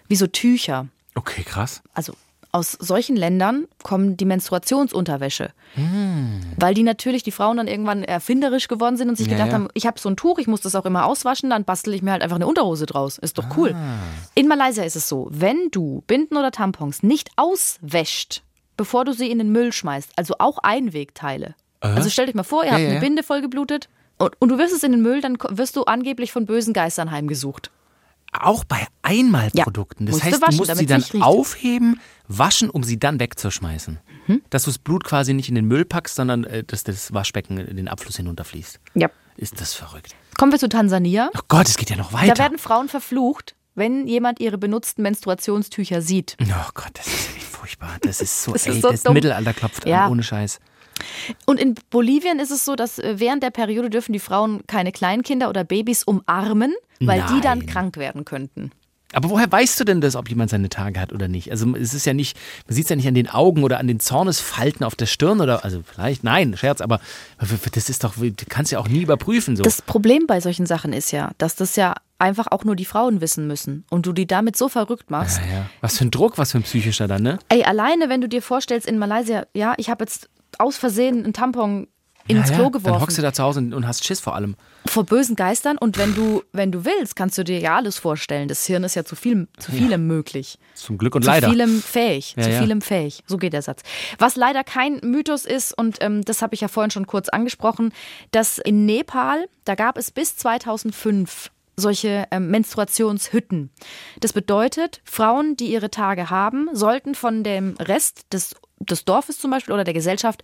[0.08, 0.88] wie so Tücher.
[1.14, 1.82] Okay, krass.
[1.94, 2.14] Also
[2.52, 5.52] aus solchen Ländern kommen die Menstruationsunterwäsche.
[6.58, 9.54] Weil die natürlich, die Frauen dann irgendwann erfinderisch geworden sind und sich Ja, gedacht ja.
[9.54, 12.02] haben, ich habe so ein Tuch, ich muss das auch immer auswaschen, dann bastel ich
[12.02, 13.16] mir halt einfach eine Unterhose draus.
[13.16, 13.74] Ist doch cool.
[13.74, 13.96] Ah.
[14.34, 18.42] In Malaysia ist es so, wenn du Binden oder Tampons nicht auswäscht,
[18.76, 21.54] bevor du sie in den Müll schmeißt, also auch Einwegteile.
[21.80, 23.00] Also stell dich mal vor, ihr habt ja, eine ja.
[23.00, 23.88] Binde vollgeblutet
[24.18, 27.10] und, und du wirfst es in den Müll, dann wirst du angeblich von bösen Geistern
[27.10, 27.70] heimgesucht.
[28.32, 30.06] Auch bei Einmalprodukten.
[30.06, 33.98] Ja, das heißt, waschen, du musst sie dann aufheben, waschen, um sie dann wegzuschmeißen.
[34.26, 34.42] Mhm.
[34.50, 37.58] Dass du das Blut quasi nicht in den Müll packst, sondern äh, dass das Waschbecken
[37.58, 38.80] in den Abfluss hinunterfließt.
[38.94, 39.10] Ja.
[39.36, 40.14] Ist das verrückt.
[40.38, 41.30] Kommen wir zu Tansania.
[41.36, 42.34] Oh Gott, es geht ja noch weiter.
[42.34, 46.36] Da werden Frauen verflucht, wenn jemand ihre benutzten Menstruationstücher sieht.
[46.40, 47.96] oh Gott, das ist echt furchtbar.
[48.02, 49.14] Das ist so, Das ey, ist so das dumm.
[49.14, 50.06] Mittelalter klopft Ja.
[50.06, 50.58] an, ohne Scheiß.
[51.46, 54.92] Und in Bolivien ist es so, dass äh, während der Periode dürfen die Frauen keine
[54.92, 57.66] Kleinkinder oder Babys umarmen, weil die dann Nein.
[57.66, 58.70] krank werden könnten.
[59.12, 61.50] Aber woher weißt du denn das, ob jemand seine Tage hat oder nicht?
[61.50, 62.36] Also es ist ja nicht,
[62.66, 65.40] man sieht es ja nicht an den Augen oder an den Zornesfalten auf der Stirn
[65.40, 67.00] oder, also vielleicht, nein, Scherz, aber
[67.74, 69.62] das ist doch, du kannst ja auch nie überprüfen so.
[69.62, 73.20] Das Problem bei solchen Sachen ist ja, dass das ja einfach auch nur die Frauen
[73.20, 75.40] wissen müssen und du die damit so verrückt machst.
[75.46, 75.70] ja, ja.
[75.80, 77.38] Was für ein Druck, was für ein psychischer dann, ne?
[77.48, 80.30] Ey, alleine wenn du dir vorstellst in Malaysia, ja, ich habe jetzt
[80.60, 81.88] aus Versehen einen Tampon
[82.28, 82.70] ins ja, Klo ja.
[82.70, 82.92] geworfen.
[82.92, 84.56] Dann hockst du da zu Hause und, hast Schiss vor allem.
[84.86, 88.48] vor bösen Geistern und wenn du, wenn du willst, kannst du dir ja alles vorstellen.
[88.48, 90.58] Das Hirn ist ja zu viel, zu vielem möglich.
[90.74, 91.48] Zum Glück und zu leider.
[91.48, 92.34] vielem fähig.
[92.36, 92.60] Ja, zu ja.
[92.60, 93.22] vielem fähig.
[93.26, 93.82] So geht der Satz.
[94.18, 97.92] Was leider kein Mythos ist, und ähm, das habe ich ja vorhin schon kurz angesprochen,
[98.30, 101.50] dass in Nepal, da gab es bis 2005
[101.82, 103.70] solche ähm, Menstruationshütten.
[104.20, 109.50] Das bedeutet, Frauen, die ihre Tage haben, sollten von dem Rest des, des Dorfes zum
[109.50, 110.42] Beispiel oder der Gesellschaft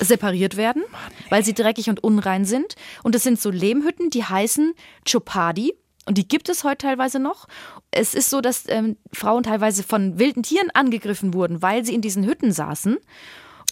[0.00, 0.82] separiert werden,
[1.28, 2.74] weil sie dreckig und unrein sind.
[3.02, 4.74] Und es sind so Lehmhütten, die heißen
[5.10, 5.74] Chopadi.
[6.06, 7.46] Und die gibt es heute teilweise noch.
[7.90, 12.00] Es ist so, dass ähm, Frauen teilweise von wilden Tieren angegriffen wurden, weil sie in
[12.00, 12.98] diesen Hütten saßen.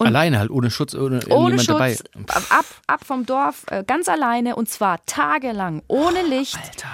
[0.01, 1.97] Und- Alleine halt, ohne Schutz, ohne, Ohne Schutz, dabei.
[2.51, 6.57] ab, ab vom Dorf, äh, ganz alleine und zwar tagelang, ohne Licht.
[6.57, 6.89] Alter.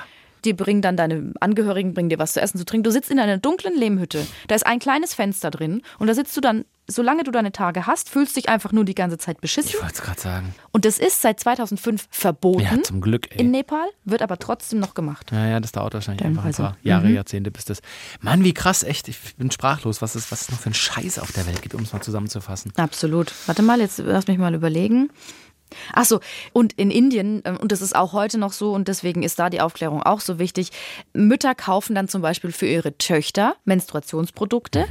[0.45, 2.85] Die bringen dann deine Angehörigen, bringen dir was zu essen, zu trinken.
[2.85, 4.27] Du sitzt in einer dunklen Lehmhütte.
[4.49, 7.87] Da ist ein kleines Fenster drin und da sitzt du dann, solange du deine Tage
[7.87, 9.71] hast, fühlst dich einfach nur die ganze Zeit beschissen.
[9.75, 10.55] Ich wollte es gerade sagen.
[10.73, 13.39] Und das ist seit 2005 verboten Ja, zum Glück, ey.
[13.41, 15.31] in Nepal, wird aber trotzdem noch gemacht.
[15.31, 17.15] Ja, ja, das dauert wahrscheinlich einfach ein paar Jahre, Mhm.
[17.15, 17.81] Jahrzehnte, bis das.
[18.21, 19.07] Mann, wie krass, echt.
[19.09, 21.75] Ich bin sprachlos, was es, was es noch für einen Scheiß auf der Welt gibt,
[21.77, 22.73] um es mal zusammenzufassen.
[22.77, 23.33] Absolut.
[23.47, 25.11] Warte mal, jetzt lass mich mal überlegen.
[25.93, 26.21] Ach so,
[26.53, 29.51] und in Indien, ähm, und das ist auch heute noch so, und deswegen ist da
[29.51, 30.71] die Aufklärung auch so wichtig,
[31.13, 34.87] Mütter kaufen dann zum Beispiel für ihre Töchter Menstruationsprodukte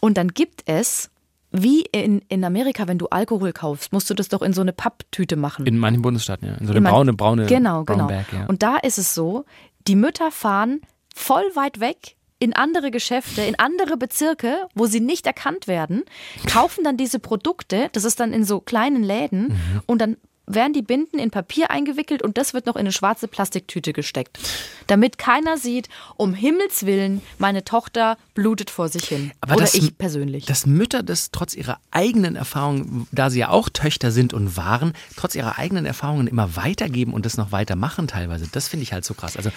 [0.00, 1.10] und dann gibt es,
[1.50, 4.72] wie in, in Amerika, wenn du Alkohol kaufst, musst du das doch in so eine
[4.72, 5.66] Papptüte machen.
[5.66, 6.54] In manchen Bundesstaaten, ja.
[6.54, 8.08] In so eine Immer- braune, braune Genau, Brown genau.
[8.08, 8.46] Bag, ja.
[8.46, 9.44] Und da ist es so,
[9.86, 10.80] die Mütter fahren
[11.14, 16.02] voll weit weg in andere Geschäfte, in andere Bezirke, wo sie nicht erkannt werden,
[16.46, 19.82] kaufen dann diese Produkte, das ist dann in so kleinen Läden Mhm.
[19.86, 20.16] und dann
[20.48, 24.40] werden die Binden in Papier eingewickelt und das wird noch in eine schwarze Plastiktüte gesteckt.
[24.88, 29.30] Damit keiner sieht, um Himmels Willen, meine Tochter blutet vor sich hin.
[29.40, 30.44] Aber Oder das- ich persönlich.
[30.46, 34.94] Dass Mütter das trotz ihrer eigenen Erfahrungen, da sie ja auch Töchter sind und waren,
[35.16, 39.04] trotz ihrer eigenen Erfahrungen immer weitergeben und das noch weitermachen teilweise, das finde ich halt
[39.04, 39.36] so krass.
[39.36, 39.50] Also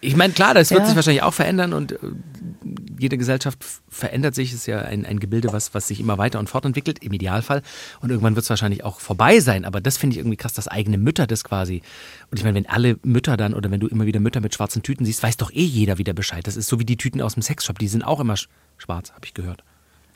[0.00, 0.86] ich meine, klar, das wird Ja.
[0.86, 1.98] sich wahrscheinlich auch verändern und äh,
[2.98, 6.48] jede Gesellschaft verändert sich, ist ja ein, ein Gebilde, was, was sich immer weiter und
[6.48, 7.62] fortentwickelt, im Idealfall.
[8.00, 9.64] Und irgendwann wird es wahrscheinlich auch vorbei sein.
[9.64, 11.82] Aber das finde ich irgendwie krass, dass eigene Mütter das quasi.
[12.30, 14.82] Und ich meine, wenn alle Mütter dann oder wenn du immer wieder Mütter mit schwarzen
[14.82, 16.46] Tüten siehst, weiß doch eh jeder wieder Bescheid.
[16.46, 19.10] Das ist so wie die Tüten aus dem Sexshop, die sind auch immer sch schwarz,
[19.12, 19.62] habe ich gehört.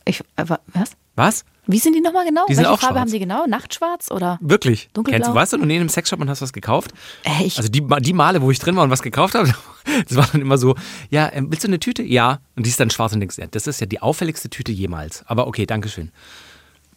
[0.09, 0.93] Ich, äh, wa- was?
[1.17, 1.45] Was?
[1.67, 2.47] Wie sind die nochmal genau?
[2.49, 3.01] Die sind Welche auch Farbe schwarz.
[3.03, 3.47] haben die genau?
[3.47, 4.39] Nachtschwarz oder?
[4.41, 4.89] Wirklich?
[4.95, 5.17] Dunkelblau?
[5.19, 6.93] Kennst du, warst du noch nie in einem Sexshop und hast was gekauft?
[7.25, 9.53] Äh, ich- also die, die Male, wo ich drin war und was gekauft habe,
[10.09, 10.77] das war dann immer so,
[11.11, 12.03] ja, ähm, willst du eine Tüte?
[12.03, 12.41] Ja.
[12.57, 15.25] Und die ist dann schwarz und denkst, ja, das ist ja die auffälligste Tüte jemals.
[15.27, 16.11] Aber okay, Dankeschön.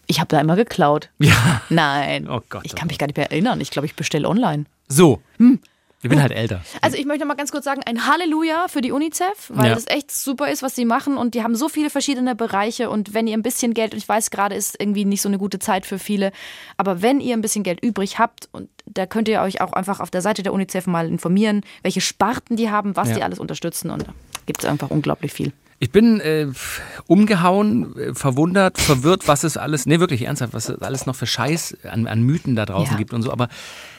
[0.07, 1.09] Ich habe da immer geklaut.
[1.19, 1.61] Ja.
[1.69, 2.29] Nein.
[2.29, 3.59] Oh Gott, ich oh kann mich gar nicht mehr erinnern.
[3.61, 4.65] Ich glaube, ich bestelle online.
[4.87, 5.21] So.
[6.03, 6.61] Ich bin halt älter.
[6.81, 9.75] Also ich möchte noch mal ganz kurz sagen, ein Halleluja für die UNICEF, weil Ja.
[9.75, 13.13] das echt super ist, was sie machen und die haben so viele verschiedene Bereiche und
[13.13, 15.59] wenn ihr ein bisschen Geld, und ich weiß gerade ist irgendwie nicht so eine gute
[15.59, 16.31] Zeit für viele,
[16.77, 19.99] aber wenn ihr ein bisschen Geld übrig habt und da könnt ihr euch auch einfach
[19.99, 23.15] auf der Seite der UNICEF mal informieren, welche Sparten die haben, was Ja.
[23.17, 24.13] die alles unterstützen und da
[24.47, 25.53] gibt es einfach unglaublich viel.
[25.83, 26.45] Ich bin äh,
[27.07, 31.25] umgehauen, äh, verwundert, verwirrt, was es alles, nee, wirklich ernsthaft, was es alles noch für
[31.25, 32.97] Scheiß an, an Mythen da draußen Ja.
[32.99, 33.31] gibt und so.
[33.31, 33.47] Aber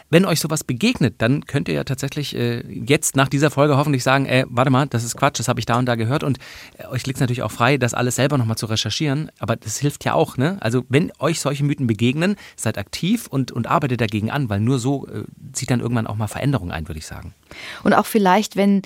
[0.08, 4.04] wenn euch sowas begegnet, dann könnt ihr ja tatsächlich äh, jetzt nach dieser Folge hoffentlich
[4.04, 6.22] sagen, ey, warte mal, das ist Quatsch, das habe ich da und da gehört.
[6.22, 6.38] Und
[6.78, 9.32] äh, euch liegt es natürlich auch frei, das alles selber nochmal zu recherchieren.
[9.40, 10.58] Aber das hilft ja auch, ne?
[10.60, 14.78] Also wenn euch solche Mythen begegnen, seid aktiv und, und arbeitet dagegen an, weil nur
[14.78, 17.34] so äh, zieht dann irgendwann auch mal Veränderung ein, würde ich sagen.
[17.82, 18.82] Und auch vielleicht, wenn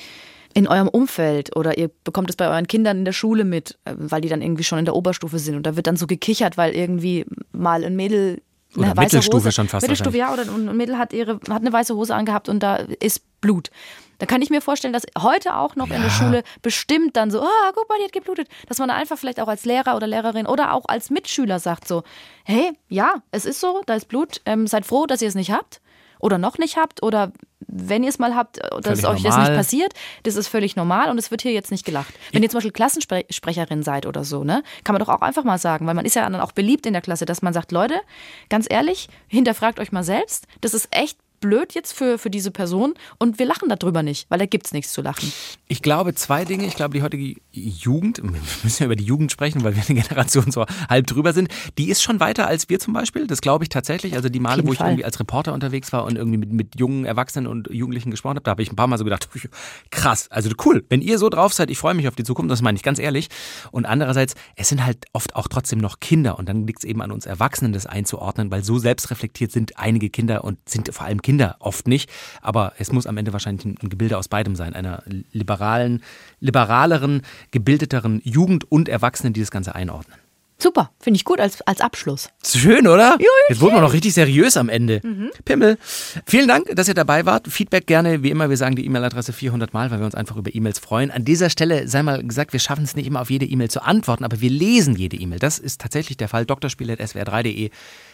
[0.57, 3.93] in eurem Umfeld oder ihr bekommt es bei euren Kindern in der Schule mit, äh,
[3.99, 6.57] weil die dann irgendwie schon in der Oberstufe sind und da wird dann so gekichert,
[6.57, 8.41] weil irgendwie mal ein Mädel
[8.75, 11.61] Oder eine weiße Mittelstufe Hose, schon fast Mittelstufe, ja, oder ein Mädel hat ihre hat
[11.61, 13.71] eine weiße Hose angehabt und da ist Blut.
[14.19, 17.43] Da kann ich mir vorstellen, dass heute auch noch in der Schule bestimmt dann so,
[17.43, 20.07] ah, guck mal, die hat geblutet, dass man dann einfach vielleicht auch als Lehrer oder
[20.07, 22.03] Lehrerin oder auch als Mitschüler sagt so,
[22.45, 25.51] hey, ja, es ist so, da ist Blut, ähm, seid froh, dass ihr es nicht
[25.51, 25.83] habt
[26.19, 27.33] oder noch nicht habt oder
[27.69, 29.51] wenn ihr es mal habt, äh, dass Völlig euch das normal.
[29.51, 29.93] nicht passiert,
[30.23, 32.15] das ist völlig normal und es wird hier jetzt nicht gelacht.
[32.33, 35.59] Wenn ihr zum Beispiel Klassensprecherin seid oder so, ne, kann man doch auch einfach mal
[35.59, 38.01] sagen, weil man ist ja dann auch beliebt in der Klasse, dass man sagt, Leute,
[38.49, 42.95] ganz ehrlich, hinterfragt euch mal selbst, das ist echt blöd jetzt für, für diese Person
[43.19, 45.33] und wir lachen darüber nicht, weil da gibt es nichts zu lachen.
[45.69, 46.67] Ich glaube zwei Dinge.
[46.67, 48.31] Ich glaube, die heutige Jugend, wir
[48.63, 51.89] müssen ja über die Jugend sprechen, weil wir eine Generation so halb drüber sind, die
[51.89, 53.27] ist schon weiter als wir zum Beispiel.
[53.27, 54.15] Das glaube ich tatsächlich.
[54.15, 54.89] Also die Male, wo ich Fall.
[54.89, 58.45] irgendwie als Reporter unterwegs war und irgendwie mit, mit jungen Erwachsenen und Jugendlichen gesprochen habe,
[58.45, 59.29] da habe ich ein paar Mal so gedacht,
[59.91, 62.63] krass, also cool, wenn ihr so drauf seid, ich freue mich auf die Zukunft, das
[62.63, 63.29] meine ich ganz ehrlich.
[63.71, 67.03] Und andererseits, es sind halt oft auch trotzdem noch Kinder und dann liegt es eben
[67.03, 71.23] an uns Erwachsenen, das einzuordnen, weil so selbstreflektiert sind einige Kinder und sind vor allem
[71.27, 72.09] Kinder oft nicht.
[72.41, 75.03] Aber es muss am Ende wahrscheinlich ein, Gebilde aus beidem sein, einer
[75.33, 76.05] liberalen,
[76.39, 80.17] liberaleren, gebildeteren Jugend und Erwachsenen, die das Ganze einordnen.
[80.59, 82.31] Super, finde ich gut als, als Abschluss.
[82.43, 83.19] Schön, oder?
[83.49, 85.03] Jetzt wurden wir noch richtig seriös am Ende.
[85.45, 85.79] Pimmel,
[86.25, 87.49] vielen Dank, dass ihr dabei wart.
[87.49, 90.55] Feedback gerne, wie immer, wir sagen die E-Mail-Adresse 400 Mal, weil wir uns einfach über
[90.55, 91.11] E-Mails freuen.
[91.11, 93.83] An dieser Stelle sei mal gesagt, wir schaffen es nicht immer auf jede E-Mail zu
[93.83, 95.41] antworten, aber wir lesen jede E-Mail.
[95.41, 96.47] Das ist tatsächlich der Fall.
[96.47, 97.71] drspiel.swr3.de.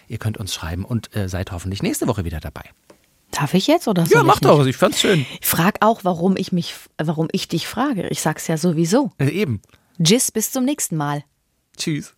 [0.08, 2.64] Ihr könnt uns schreiben und äh, seid hoffentlich nächste Woche wieder dabei.
[3.32, 4.44] Darf ich jetzt oder soll Ja, ich mach nicht?
[4.44, 4.64] doch.
[4.66, 5.26] Ich fand's schön.
[5.40, 8.06] Ich frag auch, warum ich mich, warum ich dich frage.
[8.08, 9.10] Ich sag's ja sowieso.
[9.18, 9.60] Äh, eben.
[10.02, 11.24] Tschüss, bis zum nächsten Mal.
[11.76, 12.14] Tschüss.